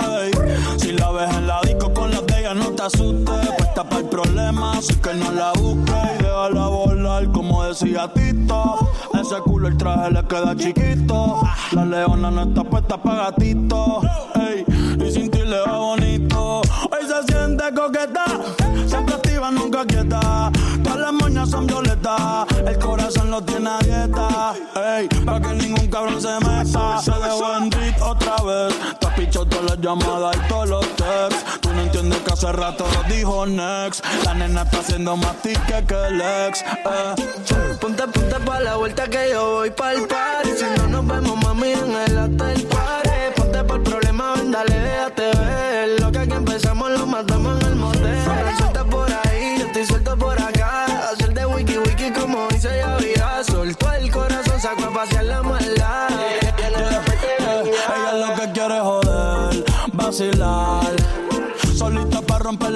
Ey, 0.00 0.32
si 0.76 0.90
la 0.90 1.12
ves 1.12 1.32
en 1.36 1.46
la 1.46 1.60
disco 1.60 1.94
con 1.94 2.10
la 2.10 2.20
de 2.22 2.54
no 2.56 2.70
te 2.70 2.82
asustes. 2.82 3.48
Puesta 3.58 3.84
para 3.84 4.00
el 4.00 4.08
problema, 4.08 4.72
así 4.72 4.94
que 4.96 5.14
no 5.14 5.30
la 5.30 5.52
busques 5.52 5.94
y 6.18 6.22
déjala 6.22 6.66
volar, 6.66 7.30
como 7.30 7.64
decía 7.64 8.10
Tito. 8.12 8.87
Ese 9.30 9.42
culo 9.42 9.68
el 9.68 9.76
traje 9.76 10.10
le 10.10 10.24
queda 10.24 10.56
chiquito. 10.56 11.42
La 11.72 11.84
leona 11.84 12.30
no 12.30 12.44
está 12.44 12.64
puesta 12.64 12.96
para 12.96 13.24
gatito. 13.24 14.00
Ey, 14.34 14.64
y 15.06 15.10
sin 15.10 15.30
ti 15.30 15.40
le 15.40 15.60
va 15.66 15.76
bonito. 15.76 16.62
Hoy 16.62 17.06
se 17.06 17.30
siente 17.30 17.64
coqueta, 17.74 18.24
siempre 18.86 19.16
activa, 19.16 19.50
nunca 19.50 19.84
quieta. 19.84 20.50
Todas 20.82 20.98
las 20.98 21.12
moñas 21.12 21.50
son 21.50 21.66
violetas, 21.66 22.46
el 22.66 22.78
corazón 22.78 23.30
lo 23.30 23.42
tiene 23.42 23.68
a 23.68 23.78
dieta. 23.80 24.54
Ey, 24.96 25.08
para 25.26 25.42
que 25.42 25.54
ningún 25.56 25.88
cabrón 25.88 26.22
se 26.22 26.32
meta. 26.46 26.98
Se 27.02 27.10
dejó 27.10 27.54
en 27.58 28.02
otra 28.02 28.36
vez. 28.46 28.74
Te 28.98 29.06
has 29.08 29.12
pichado 29.12 29.46
todas 29.46 29.64
las 29.66 29.80
llamadas 29.80 30.36
y 30.36 30.48
todos 30.48 30.68
los 30.70 30.86
texts. 30.96 31.67
Hace 32.38 32.52
rato 32.52 32.86
dijo 33.08 33.46
Next. 33.46 34.04
La 34.24 34.32
nena 34.32 34.62
está 34.62 34.78
haciendo 34.78 35.16
más 35.16 35.34
tique 35.42 35.84
que 35.86 35.94
el 35.94 36.20
ex. 36.20 36.62
Eh. 36.62 37.74
Ponte, 37.80 38.06
ponte 38.06 38.36
pa' 38.46 38.60
la 38.60 38.76
vuelta 38.76 39.08
que 39.08 39.30
yo 39.30 39.54
voy 39.54 39.70
pa'l 39.70 40.06
party. 40.06 40.50
Si 40.56 40.64
no 40.76 40.86
nos 40.86 41.06
vemos, 41.06 41.36
mami, 41.42 41.72
en 41.72 41.96
el 41.96 42.16
hotel 42.16 42.62
party. 42.66 43.10
Ponte 43.36 43.64
por 43.64 43.76
el 43.78 43.82
problema, 43.82 44.34
ven, 44.34 44.52
dale, 44.52 44.78
déjate 44.78 45.22
ver. 45.36 46.00
Lo 46.00 46.12
que 46.12 46.18
aquí 46.18 46.32
empezamos 46.32 46.90
lo 46.92 47.06
matamos 47.06 47.57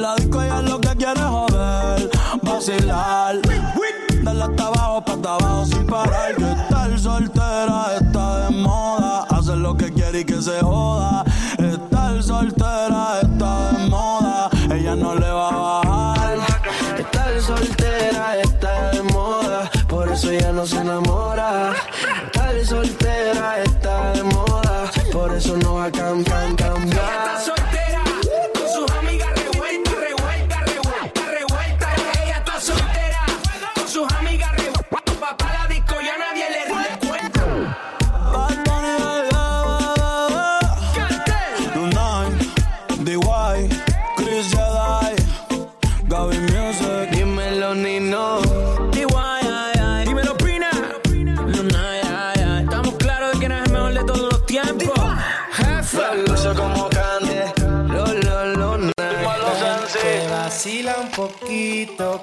la 0.03 0.17
disco, 0.17 0.43
ella 0.43 0.59
es 0.59 0.69
lo 0.69 0.81
que 0.81 0.89
quiere 0.97 1.21
joder, 1.21 2.11
vacilar. 2.43 3.41
Dale 4.23 4.43
hasta 4.43 4.67
abajo, 4.67 5.05
pa' 5.05 5.13
hasta 5.13 5.35
abajo 5.35 5.65
sin 5.67 5.87
parar. 5.87 6.35
Que 6.35 6.53
estar 6.53 6.99
soltera 6.99 7.97
está 8.01 8.49
de 8.49 8.57
moda. 8.57 9.27
Hacer 9.31 9.59
lo 9.59 9.77
que 9.77 9.93
quiere 9.93 10.21
y 10.21 10.25
que 10.25 10.43
se 10.43 10.61
joda. 10.61 11.25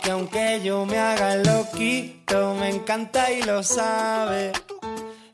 que 0.02 0.12
aunque 0.12 0.62
yo 0.64 0.86
me 0.86 0.97
haga 0.97 1.36
loquito, 1.38 2.56
me 2.56 2.70
encanta 2.70 3.32
y 3.32 3.41
lo 3.43 3.64
sabe. 3.64 4.52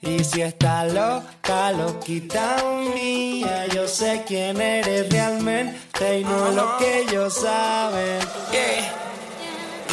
Y 0.01 0.23
si 0.23 0.41
está 0.41 0.85
loca, 0.85 1.71
loquita 1.71 2.57
mía, 2.93 3.65
yo 3.73 3.87
sé 3.87 4.23
quién 4.27 4.61
eres 4.61 5.09
realmente 5.09 6.19
y 6.19 6.23
no 6.23 6.51
lo 6.51 6.77
que 6.77 7.01
ellos 7.01 7.33
saben. 7.33 8.19
Yeah. 8.51 8.93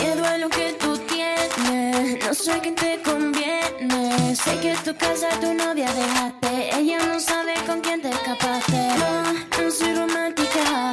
Miedo 0.00 0.26
a 0.26 0.38
lo 0.38 0.48
que 0.48 0.72
tú 0.74 0.98
tienes, 0.98 2.26
no 2.26 2.34
sé 2.34 2.58
quién 2.60 2.74
te 2.74 3.00
conviene. 3.02 4.36
Sé 4.36 4.58
que 4.60 4.74
tu 4.84 4.94
casa 4.96 5.28
tu 5.40 5.54
novia 5.54 5.90
dejaste, 5.92 6.78
ella 6.78 6.98
no 7.06 7.18
sabe 7.18 7.54
con 7.66 7.80
quién 7.80 8.02
te 8.02 8.10
escapaste. 8.10 8.88
No, 8.98 9.62
no 9.62 9.70
soy 9.70 9.94
romántica. 9.94 10.92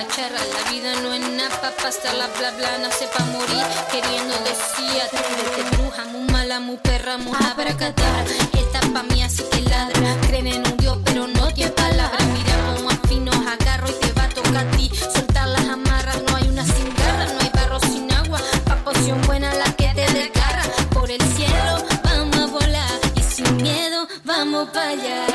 la 0.00 0.08
charra, 0.08 0.40
la 0.56 0.70
vida 0.70 0.94
no 1.02 1.12
es 1.12 1.20
nada 1.20 1.60
pa' 1.60 1.72
pasarla 1.82 2.26
bla 2.38 2.50
bla, 2.52 2.78
nace 2.78 3.06
pa' 3.14 3.24
morir, 3.24 3.64
queriendo 3.92 4.34
decir 4.48 5.02
atrévete, 5.04 5.76
bruja, 5.76 6.04
muy 6.06 6.24
mala, 6.32 6.58
muy 6.58 6.78
perra, 6.78 7.18
muy 7.18 7.36
abracadabra, 7.50 8.24
esta 8.62 8.80
pa' 8.94 9.02
mí 9.02 9.22
así 9.22 9.42
que 9.50 9.60
ladra, 9.60 10.16
creen 10.26 10.46
en 10.46 10.66
un 10.66 10.76
dios 10.78 10.96
pero 11.04 11.26
no 11.26 11.52
tiene 11.52 11.72
palabra, 11.72 12.18
mira 12.32 12.54
como 12.66 12.90
afino, 12.90 13.32
agarro 13.32 13.88
y 13.90 13.92
te 14.00 14.12
va 14.12 14.24
a 14.24 14.28
tocar 14.30 14.66
a 14.66 14.70
ti, 14.76 14.90
soltar 15.14 15.48
las 15.48 15.66
amarras, 15.68 16.22
no 16.26 16.36
hay 16.36 16.48
una 16.48 16.64
sin 16.64 16.88
garra, 16.94 17.26
no 17.34 17.40
hay 17.40 17.50
barro 17.52 17.80
sin 17.80 18.10
agua, 18.10 18.40
pa' 18.64 18.76
poción 18.76 19.20
buena 19.22 19.52
la 19.54 19.70
que 19.76 19.88
te 19.94 20.06
desgarra, 20.12 20.64
por 20.94 21.10
el 21.10 21.20
cielo 21.36 21.84
vamos 22.04 22.38
a 22.38 22.46
volar, 22.46 23.00
y 23.16 23.22
sin 23.22 23.54
miedo 23.56 24.08
vamos 24.24 24.70
pa' 24.70 24.88
allá. 24.88 25.29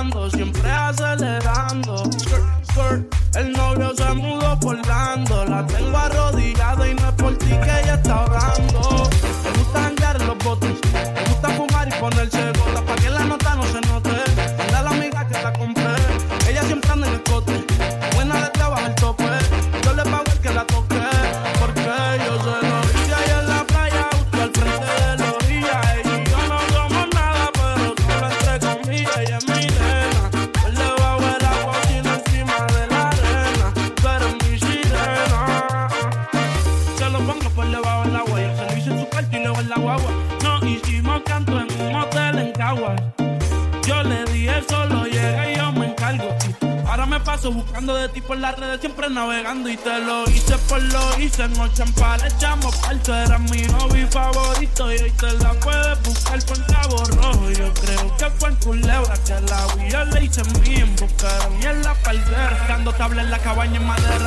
mango 0.00 0.28
se 51.80 51.84
emparechamos 51.84 52.74
falto 52.76 53.14
Era 53.14 53.38
mi 53.38 53.64
hobby 53.68 54.04
favorito 54.10 54.92
y 54.92 54.98
hoy 54.98 55.10
te 55.12 55.32
la 55.38 55.52
puedes 55.54 56.02
buscar 56.02 56.44
con 56.44 56.62
cabo 56.64 57.04
rojo. 57.04 57.50
Yo 57.50 57.72
creo 57.74 58.16
que 58.16 58.30
fue 58.38 58.50
en 58.50 58.56
culebra 58.56 59.14
que 59.24 59.40
la 59.48 59.66
vi 59.74 59.90
yo 59.90 60.04
le 60.04 60.24
hice 60.24 60.42
en 60.42 60.60
mí 60.60 60.74
en 60.74 61.66
en 61.66 61.82
la 61.82 61.94
palguera. 62.02 62.66
Dando 62.68 62.92
tabla 62.92 63.22
en 63.22 63.30
la 63.30 63.38
cabaña 63.38 63.76
en 63.76 63.86
madera. 63.86 64.19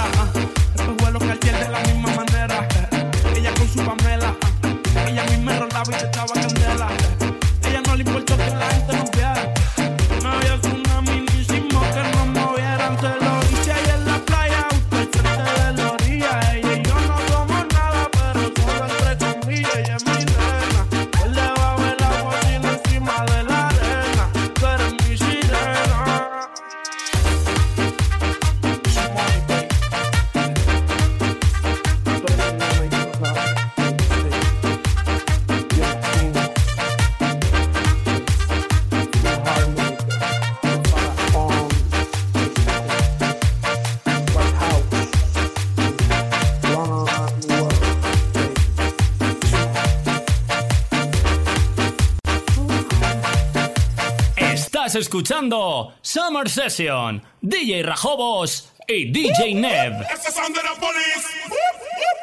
Estás 54.93 55.07
escuchando 55.07 55.95
Summer 56.03 56.47
Session, 56.47 57.23
DJ 57.41 57.81
Rajobos 57.81 58.69
y 58.87 59.11
DJ 59.11 59.55
Neb. 59.55 60.03
It's 60.03 60.23
the 60.23 60.31
sound 60.31 60.55
of 60.55 60.61
the 60.61 60.79
police. 60.79 61.33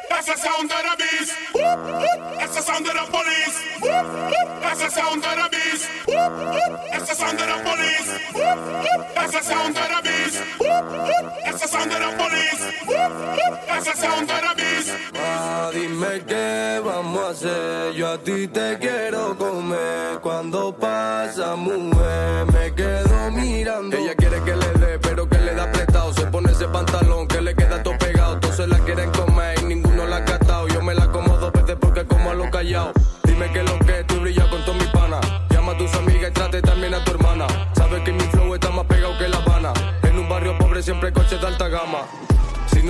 That's 0.09 0.25
the 0.25 0.37
sound 0.37 0.71
of 0.71 0.77
the 0.81 0.95
beast. 1.03 1.33
That's 2.39 2.55
the 2.55 2.61
sound 2.61 2.87
of 2.87 2.93
the 2.93 3.11
police. 3.11 3.57
That's 4.61 4.79
the 4.79 4.89
sound 4.89 5.25
of 5.25 5.35
the 5.35 5.49
beast. 5.51 5.89
That's 6.93 7.09
the 7.09 7.15
sound 7.15 7.41
of 7.41 7.47
the 7.47 7.57
police. 7.69 8.09
That's 9.15 9.31
the 9.33 9.41
sound 9.41 9.77
of 9.77 9.87
the 9.89 10.01
beast. 10.03 10.43
That's 11.43 11.61
the 11.61 11.67
sound 11.67 11.91
of 11.91 11.99
the 11.99 12.11
police. 12.23 12.61
That's 13.67 13.85
the 13.85 13.95
sound 13.97 14.31
of 14.31 14.41
the 14.41 14.53
beast. 14.55 14.91
Ah, 15.15 15.71
dime 15.73 16.23
qué 16.25 16.81
vamos 16.85 17.21
a 17.21 17.29
hacer. 17.31 17.95
Yo 17.95 18.13
a 18.13 18.17
ti 18.17 18.47
te 18.47 18.77
quiero 18.79 19.37
comer. 19.37 20.19
Cuando 20.21 20.71
pasa, 20.71 21.55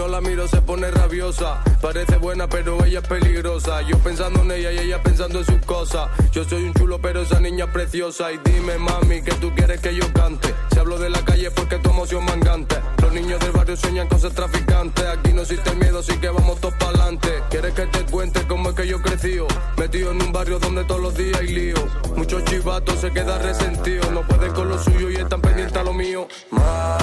no 0.01 0.07
la 0.07 0.19
miro 0.19 0.47
se 0.47 0.59
pone 0.61 0.89
rabiosa. 0.89 1.61
Parece 1.79 2.17
buena 2.17 2.47
pero 2.49 2.83
ella 2.83 3.01
es 3.01 3.07
peligrosa. 3.07 3.83
Yo 3.83 3.99
pensando 3.99 4.41
en 4.41 4.51
ella 4.51 4.71
y 4.71 4.79
ella 4.79 5.03
pensando 5.03 5.39
en 5.39 5.45
sus 5.45 5.63
cosas. 5.63 6.09
Yo 6.31 6.43
soy 6.43 6.63
un 6.63 6.73
chulo 6.73 6.99
pero 6.99 7.21
esa 7.21 7.39
niña 7.39 7.65
es 7.65 7.71
preciosa. 7.71 8.31
Y 8.31 8.39
dime 8.43 8.79
mami 8.79 9.21
que 9.21 9.33
tú 9.33 9.53
quieres 9.53 9.79
que 9.79 9.93
yo 9.93 10.11
cante. 10.11 10.55
Si 10.71 10.79
hablo 10.79 10.97
de 10.97 11.11
la 11.11 11.23
calle 11.23 11.51
porque 11.51 11.77
tu 11.77 11.91
emoción 11.91 12.25
mangante. 12.25 12.77
Los 12.99 13.13
niños 13.13 13.39
del 13.41 13.51
barrio 13.51 13.77
sueñan 13.77 14.07
con 14.07 14.19
ser 14.19 14.33
traficantes. 14.33 15.05
Aquí 15.05 15.33
no 15.33 15.43
existe 15.43 15.71
miedo 15.75 15.99
así 15.99 16.17
que 16.17 16.29
vamos 16.29 16.59
todos 16.59 16.73
para 16.75 16.91
adelante. 16.91 17.29
¿Quieres 17.51 17.73
que 17.75 17.85
te 17.85 18.03
cuente 18.05 18.41
cómo 18.47 18.69
es 18.69 18.75
que 18.75 18.87
yo 18.87 18.99
crecí? 19.03 19.37
Metido 19.77 20.11
en 20.11 20.21
un 20.23 20.31
barrio 20.31 20.57
donde 20.57 20.83
todos 20.83 21.01
los 21.01 21.15
días 21.15 21.39
hay 21.39 21.47
lío. 21.47 21.75
Muchos 22.15 22.43
chivatos 22.45 22.99
se 22.99 23.11
quedan 23.11 23.43
resentidos. 23.43 24.09
No 24.11 24.25
pueden 24.27 24.51
con 24.53 24.67
lo 24.67 24.81
suyo 24.81 25.11
y 25.11 25.17
están 25.17 25.41
pendientes 25.41 25.77
a 25.77 25.83
lo 25.83 25.93
mío. 25.93 26.27
Ma, 26.49 26.97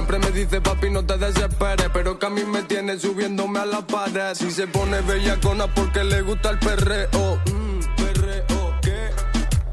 Siempre 0.00 0.18
me 0.18 0.30
dice, 0.30 0.62
papi, 0.62 0.88
no 0.88 1.04
te 1.04 1.18
desesperes. 1.18 1.90
Pero 1.92 2.18
que 2.18 2.24
a 2.24 2.30
mí 2.30 2.42
me 2.44 2.62
tiene 2.62 2.98
subiéndome 2.98 3.58
a 3.58 3.66
la 3.66 3.86
pared. 3.86 4.32
Si 4.32 4.50
se 4.50 4.66
pone 4.66 5.02
bellacona 5.02 5.66
porque 5.74 6.02
le 6.04 6.22
gusta 6.22 6.48
el 6.48 6.58
perreo. 6.58 7.38
Mm, 7.44 7.80
perreo, 7.96 8.80
¿qué? 8.80 9.10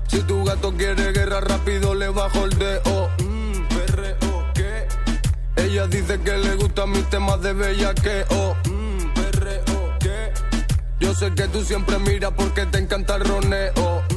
Si 0.09 0.19
tu 0.23 0.43
gato 0.43 0.73
quiere 0.73 1.13
guerra 1.13 1.39
rápido 1.39 1.95
le 1.95 2.09
bajo 2.09 2.43
el 2.43 2.59
dedo. 2.59 3.09
Mm, 3.23 3.67
perreo, 3.69 4.51
¿qué? 4.53 4.87
Ella 5.55 5.87
dice 5.87 6.19
que 6.19 6.37
le 6.37 6.55
gustan 6.55 6.91
mis 6.91 7.09
temas 7.09 7.41
de 7.41 7.53
bellaqueo. 7.53 8.57
Mm, 8.65 9.13
perreo, 9.13 9.97
¿qué? 10.01 10.33
Yo 10.99 11.15
sé 11.15 11.33
que 11.35 11.47
tú 11.47 11.63
siempre 11.63 11.99
miras 11.99 12.33
porque 12.35 12.65
te 12.65 12.79
encanta 12.79 13.15
el 13.15 13.23
roneo. 13.23 14.16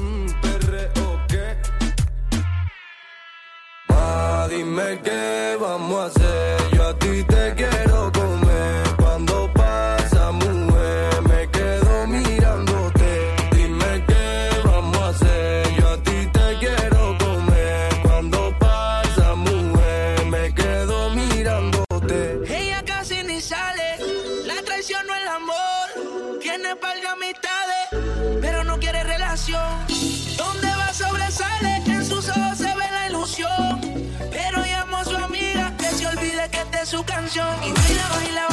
Dime 4.51 5.01
qué 5.05 5.56
vamos 5.60 5.98
a 5.98 6.06
hacer. 6.06 6.77
Yo 6.77 6.82
a 6.89 6.98
ti 6.98 7.24
te 7.24 7.55
quiero 7.55 7.90
canción. 37.31 37.62
Y 37.62 37.73
baila, 37.73 38.09
baila. 38.09 38.49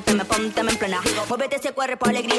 pónteme, 0.00 0.24
pónteme 0.24 0.72
en 0.72 0.78
plena. 0.78 1.00
Móvete 1.28 1.56
ese 1.56 1.72
cuerpo 1.72 2.06
alegre 2.06 2.29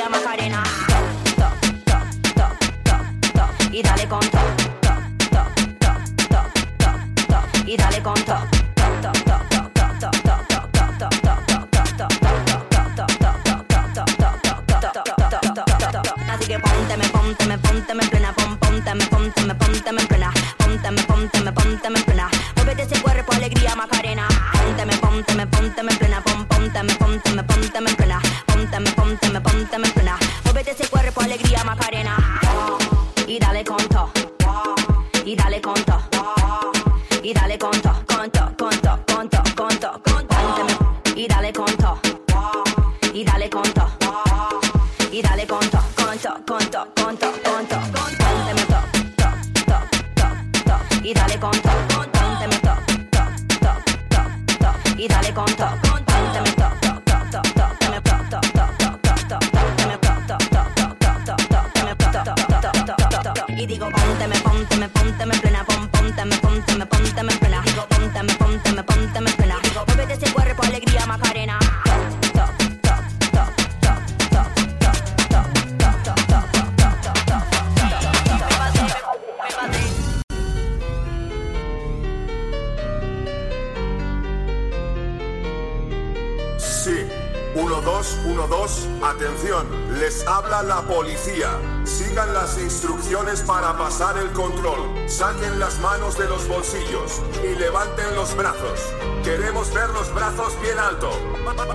Las 95.49 95.79
manos 95.79 96.17
de 96.17 96.27
los 96.27 96.47
bolsillos 96.47 97.21
y 97.43 97.55
levanten 97.55 98.15
los 98.15 98.35
brazos. 98.35 98.79
Queremos 99.23 99.73
ver 99.73 99.89
los 99.89 100.13
brazos 100.13 100.59
bien 100.61 100.77
alto. 100.77 101.11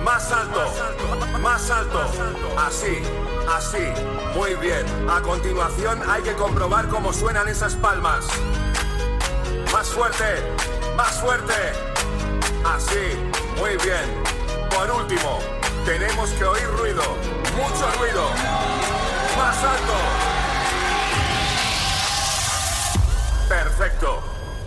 Más 0.03 0.31
alto. 0.31 0.61
Más 1.41 1.69
alto. 1.69 1.99
Así. 2.57 3.01
Así. 3.49 3.91
Muy 4.35 4.55
bien. 4.55 4.85
A 5.09 5.21
continuación 5.21 6.01
hay 6.09 6.21
que 6.21 6.33
comprobar 6.33 6.87
cómo 6.87 7.11
suenan 7.11 7.47
esas 7.47 7.75
palmas. 7.75 8.25
Más 9.71 9.87
fuerte. 9.87 10.23
Más 10.95 11.19
fuerte. 11.19 11.53
Así. 12.65 13.17
Muy 13.57 13.77
bien. 13.77 14.23
Por 14.69 14.91
último, 14.91 15.39
tenemos 15.85 16.29
que 16.31 16.45
oír 16.45 16.67
ruido. 16.77 17.03
Mucho 17.55 17.99
ruido. 17.99 18.29
Más 19.37 19.57
alto. 19.57 20.26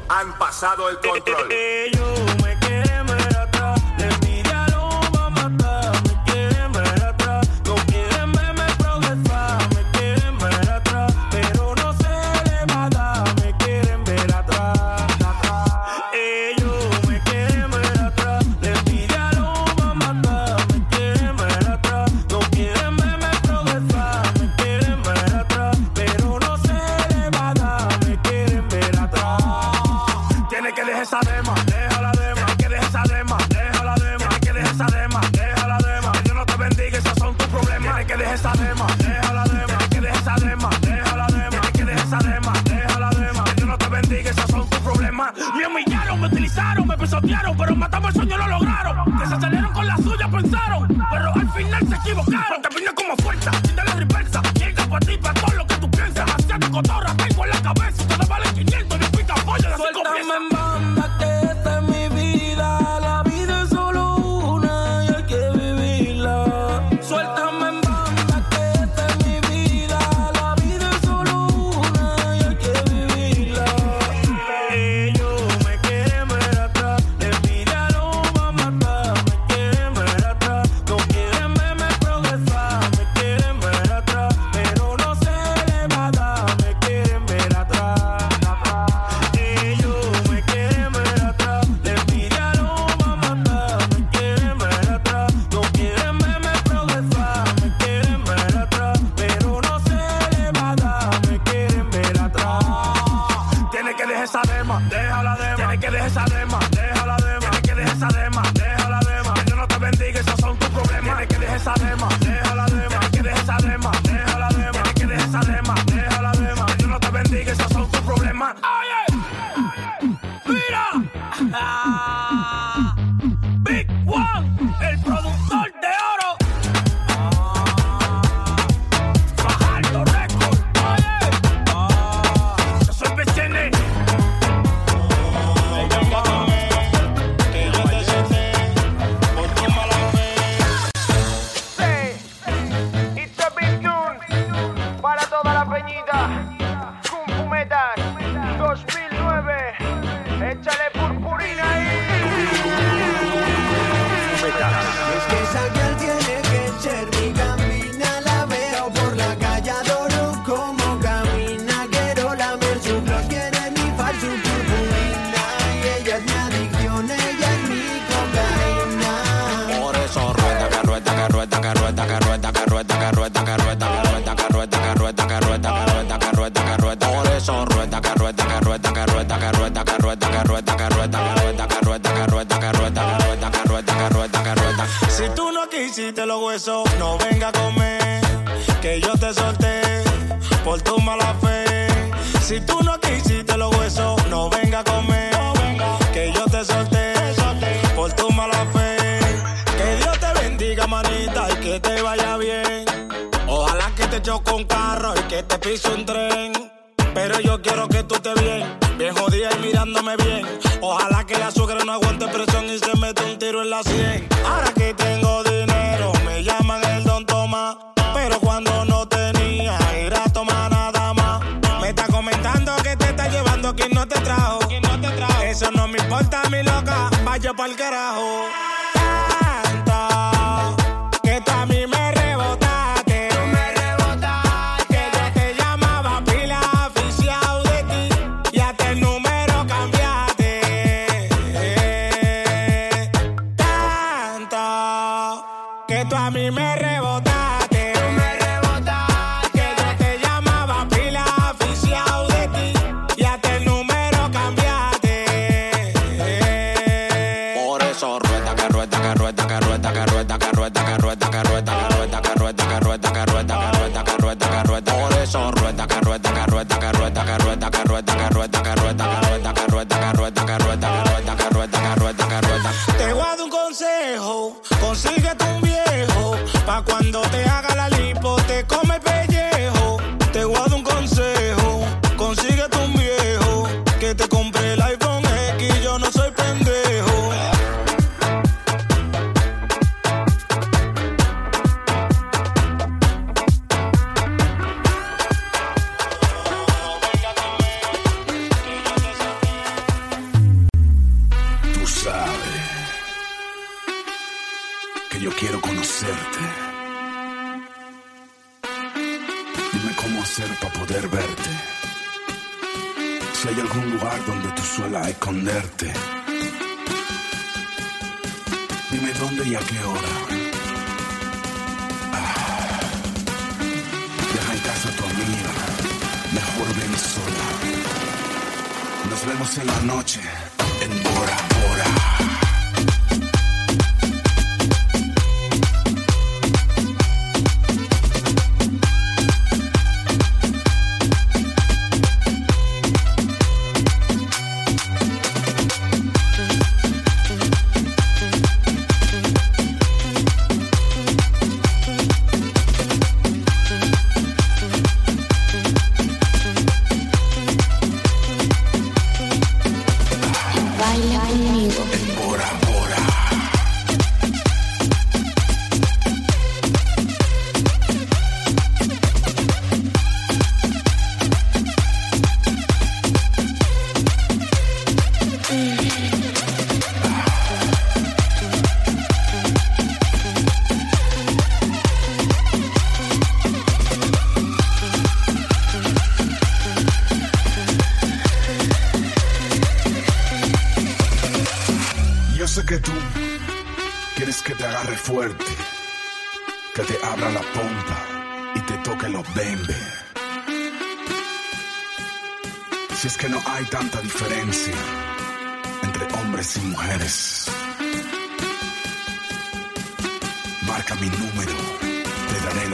Han 0.09 0.36
pasado 0.39 0.89
el 0.89 0.98
control. 0.98 1.48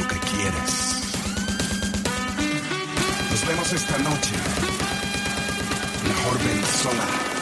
que 0.08 0.18
quieres. 0.18 1.00
Nos 3.30 3.46
vemos 3.46 3.72
esta 3.72 3.98
noche. 3.98 4.34
Mejor 6.08 6.38
ven 6.44 6.64
sola. 6.82 7.35